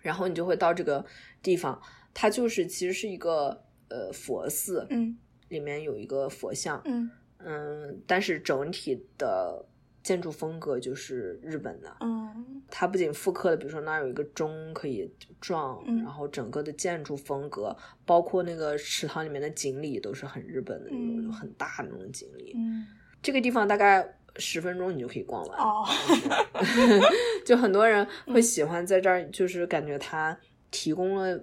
[0.02, 1.04] 然后你就会到这个
[1.42, 1.82] 地方，
[2.14, 5.18] 它就是其实是一个呃佛寺，嗯
[5.48, 7.10] 里面有一个佛像，嗯
[7.48, 9.66] 嗯，但是整体的
[10.04, 11.96] 建筑风格就是日本的。
[12.02, 17.74] 嗯它不仅复刻了，比如说那儿有一个钟可以撞，嗯然后整个的建筑风格，
[18.06, 22.54] 包括那个池塘里面的锦鲤都是很日本的那种，嗯很大的那种锦鲤。
[22.58, 22.86] 嗯
[23.24, 25.58] 这个地方大概十分钟你就可以逛完。
[25.58, 25.86] 哦
[27.46, 30.38] 就很多人嗯会喜欢在这儿，就是感觉它
[30.70, 31.42] 提供了，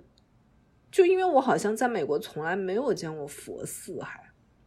[0.91, 4.21] 就因为我好像在美国从来没有见过佛寺，还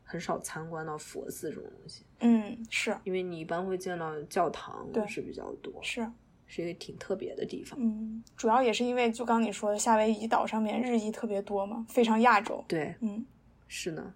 [0.10, 6.10] 很少参观到佛寺这种东西，嗯是因为你一般会见到教堂对是比较多，是
[6.48, 7.78] 是一个挺特别的地方。
[7.78, 12.64] 嗯，主要也是因为就刚你说的，夏威夷岛上面日裔特别多嘛，非常亚洲。
[12.70, 13.26] 对，嗯
[13.68, 14.14] 是呢。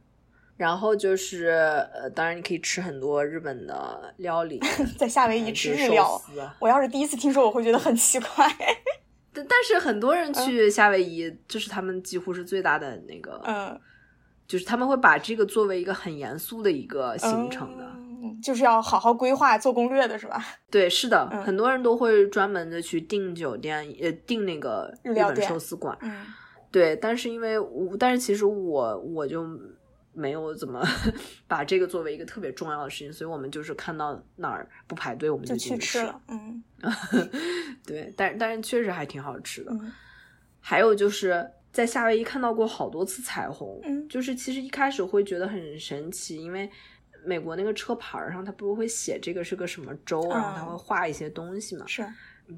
[0.55, 1.47] 然后就是
[1.91, 4.61] 呃，当然你可以吃很多日本的料理，
[4.97, 6.21] 在夏威夷吃日料，
[6.59, 8.47] 我要是第一次听说，我会觉得很奇怪。
[9.33, 13.81] 但但是很多嗯人去夏威夷，这是他们几乎是最大的那个，嗯，
[14.51, 17.85] 就是他们会把这个作为一个很严肃的一个行程的。
[17.85, 18.01] 嗯
[18.43, 20.43] 就是要好好规划、做攻略的是吧？
[20.69, 25.97] 对，是的，嗯很多人都会专门的去订酒店，呃，订那个日本寿司馆。
[26.01, 26.25] 嗯
[26.71, 29.45] 对，但是因为我，但是其实我我就
[30.13, 30.83] 没有怎么
[31.47, 36.03] 把这个作为一个特别重要的事情，所以我们就是看到哪儿不排队，我们就进去去吃。
[36.03, 36.21] 了。
[36.27, 36.63] 嗯
[37.85, 39.71] 对，但但是确实还挺好吃的。
[39.73, 39.91] 嗯
[40.63, 46.69] 还有就是在夏威夷看到过好多次彩虹，嗯就是其实一开始会觉得很神奇，因为
[47.25, 52.05] 美国那个车牌儿上它不是会写这个是个什么州，然后它会画一些东西嘛，是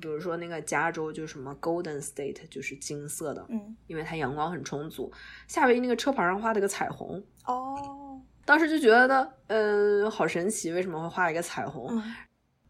[0.02, 5.12] 比如说那个加州就什么 Golden State 就是金色的，嗯因为它阳光很充足。
[5.48, 11.88] 夏威夷那个车牌上画了个彩虹，哦当时就觉得，呃，好神奇，为什么会画一个彩虹？
[11.92, 12.14] 嗯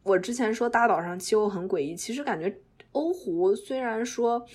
[0.03, 2.53] 我之前说大岛上气候很诡异，其实感觉
[2.91, 4.45] 欧湖虽然说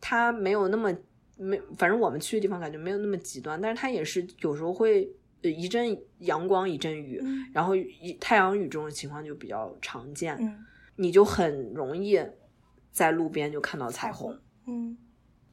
[0.00, 0.94] 它没有那么
[1.36, 5.10] 没，反正我们去的地方感觉没有那么极端，但是它也是有时候会
[5.42, 10.64] 呃一阵阳光一阵雨，嗯然后一太阳雨这种情况就比较常见，嗯
[10.96, 12.20] 你就很容易
[12.92, 14.12] 在路边就看到彩。
[14.12, 14.96] 虹嗯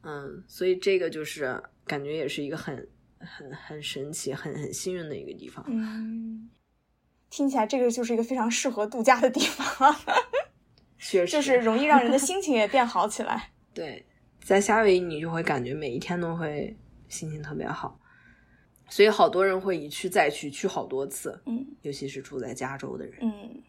[0.02, 5.64] 嗯，所以这个就是感觉也是一个很很很神奇、很很幸运的一个地方。
[5.68, 6.48] 嗯，
[7.30, 9.94] 听起来这个就是一个非常适合度假的地方，
[10.98, 13.50] 确实，就是容易让人的心情也变好起来。
[13.74, 14.04] 对，
[14.44, 16.76] 在夏威夷你就会感觉每一天都会
[17.08, 17.98] 心情特别好，
[18.88, 23.16] 所以好多人会一去再去，去好多次，嗯尤其是住在加州的人。
[23.22, 23.62] 嗯，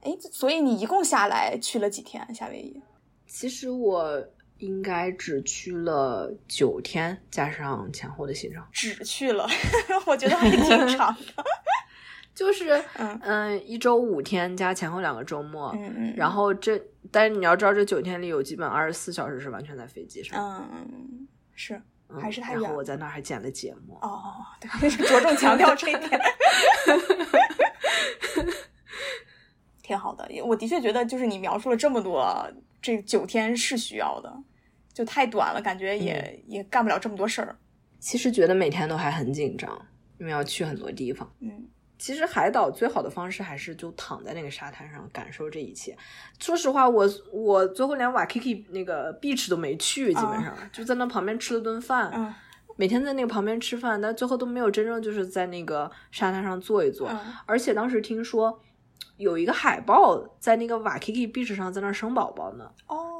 [0.00, 2.82] 哎，所以你一共下来去了几天夏威夷？
[3.26, 4.24] 其实我
[4.58, 9.46] 应该只去了九天，加上前后的行程，只去了，
[10.06, 11.44] 我觉得还挺长的。
[12.34, 15.70] 就是嗯嗯、一周五天加前后两个周末。
[15.76, 16.80] 嗯嗯，然后这，
[17.10, 26.20] 但是你要知道，这九天里有基本二十四小时是完全在飞机上，嗯是嗯还是太远然后我在那儿还剪了节目，哦，对，着重强调这一点。
[29.82, 32.26] 挺好的，我的确觉得，就是你描述了这么多，
[32.80, 34.34] 这九天是需要的，
[34.92, 37.58] 就太短了，感觉也、也干不了这么多事儿。
[38.00, 39.70] 其实觉得每天都还很紧张，
[40.18, 41.30] 因为要去很多地方。
[41.40, 41.68] 嗯
[42.04, 45.96] 其实海岛最好的方式还是就躺在那个沙滩上感受这一切。
[46.38, 52.34] 说实话，我我最后连瓦 Kiki 那个 beach 都没去，基本上、就在那旁边吃了顿饭，嗯
[52.76, 57.08] 每天在那个旁边吃饭，但最后都没有真正就是在那个沙滩上坐一坐。
[57.08, 58.60] 嗯而且当时听说
[59.16, 62.70] 有一个海豹在那个瓦 Kiki beach 上在那儿生宝宝呢。
[62.86, 63.13] 哦，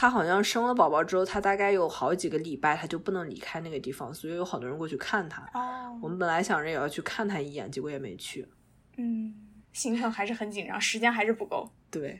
[0.00, 5.42] 它好像生了宝宝之后，他大概有好几个礼拜，他就不能离开那个地方，所以有好多人过去看他。
[5.52, 8.48] 哦，我们本来想着也要去看他一眼，结果也没去。
[8.96, 9.34] 嗯，
[9.74, 11.70] 行程还是很紧张，时间还是不够。
[11.90, 12.18] 对，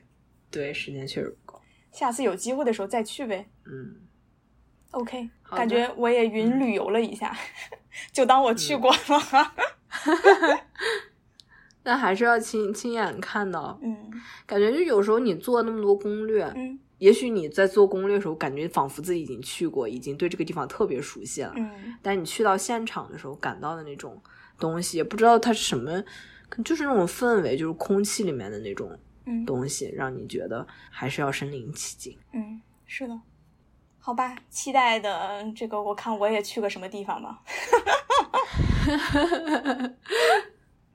[0.50, 1.58] 对，时间确实不够。
[1.90, 3.48] 下次有机会的时候再去呗。
[3.64, 3.96] 嗯
[4.90, 7.34] ，OK，感觉我也云旅游了一下，
[8.12, 9.52] 就当我去过了。
[11.82, 14.12] 但还是要亲亲眼看到，嗯
[14.44, 21.52] 感觉就有时候你做那么多攻略，嗯也许你在做攻略的时候，感觉仿佛自己已经去过，已经对这个地方特别熟悉了。
[21.56, 24.22] 嗯但你去到现场的时候，感到的那种
[24.58, 26.04] 东西，也不知道它是什么，
[26.64, 32.16] 就是那种氛围，就是空气里面的那种嗯东西，让你觉得还是要身临其境。
[32.32, 33.20] 嗯，是的。
[33.98, 37.40] 好吧，期待的这个，我看我也去个什么地方吧。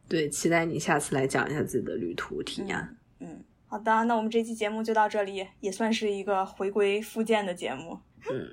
[0.08, 2.98] 对，期待你下次来讲一下自己的旅途体验。
[3.20, 3.44] 嗯，
[3.76, 8.00] 好的，那我们这期节目就到这里，也算是一个回归复健的节目。
[8.32, 8.50] 嗯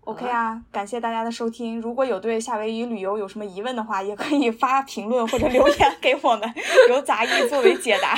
[0.00, 1.80] OK 啊，感谢大家的收听。
[1.80, 6.52] 如果有对夏威夷旅游有什么疑问的话，也可以发评论或者留言给我们，
[6.90, 8.16] 由杂艺作为解答。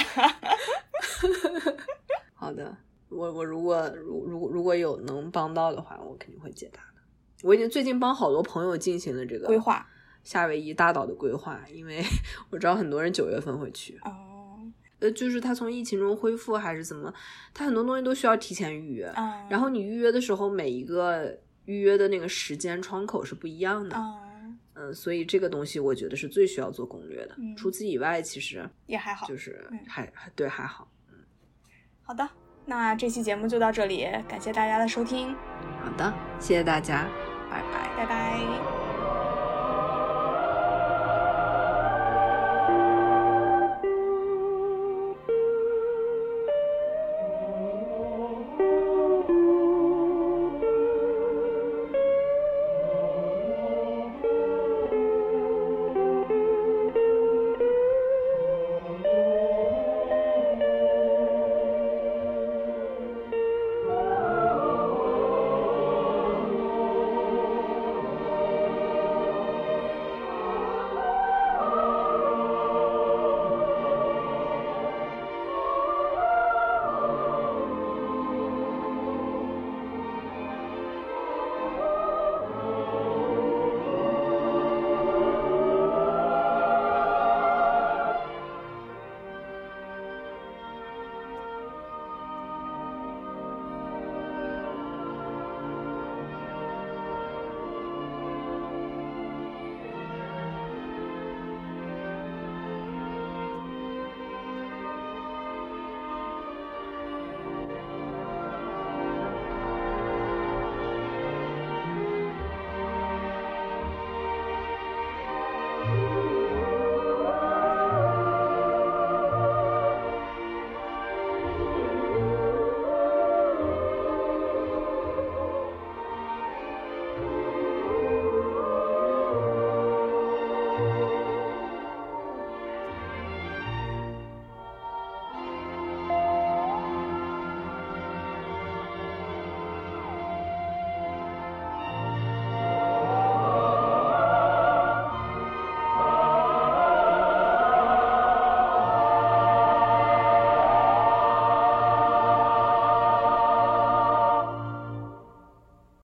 [2.33, 2.75] 好的，
[3.11, 7.03] 我我如果如如果如果有能帮到的话，我肯定会解答的。
[7.43, 9.87] 我已经最近帮好多朋友进行了这个规划。
[10.25, 12.03] 夏威夷大岛的规划，因为
[12.51, 13.97] 我知道很多人九月份会去。
[14.03, 14.11] 哦，
[14.99, 17.13] 呃，就是他从疫情中恢复还是怎么，
[17.53, 19.13] 他很多东西都需要提前预约。
[19.17, 23.97] 嗯，然后你预约的时候，每一个预约的那个时间窗口是不一样的。
[23.97, 27.35] 嗯，嗯，所以这个东西我觉得是最需要做攻略的。
[27.39, 29.27] 嗯除此以外，其实也还好。
[29.27, 30.89] 就是还对还好。
[31.11, 31.19] 嗯
[32.03, 32.29] 好的，
[32.65, 35.35] 那这期节目就到这里，感谢大家的收听，
[35.83, 37.09] 好的，谢谢大家，
[37.51, 37.97] 拜拜。
[37.97, 38.86] 拜拜。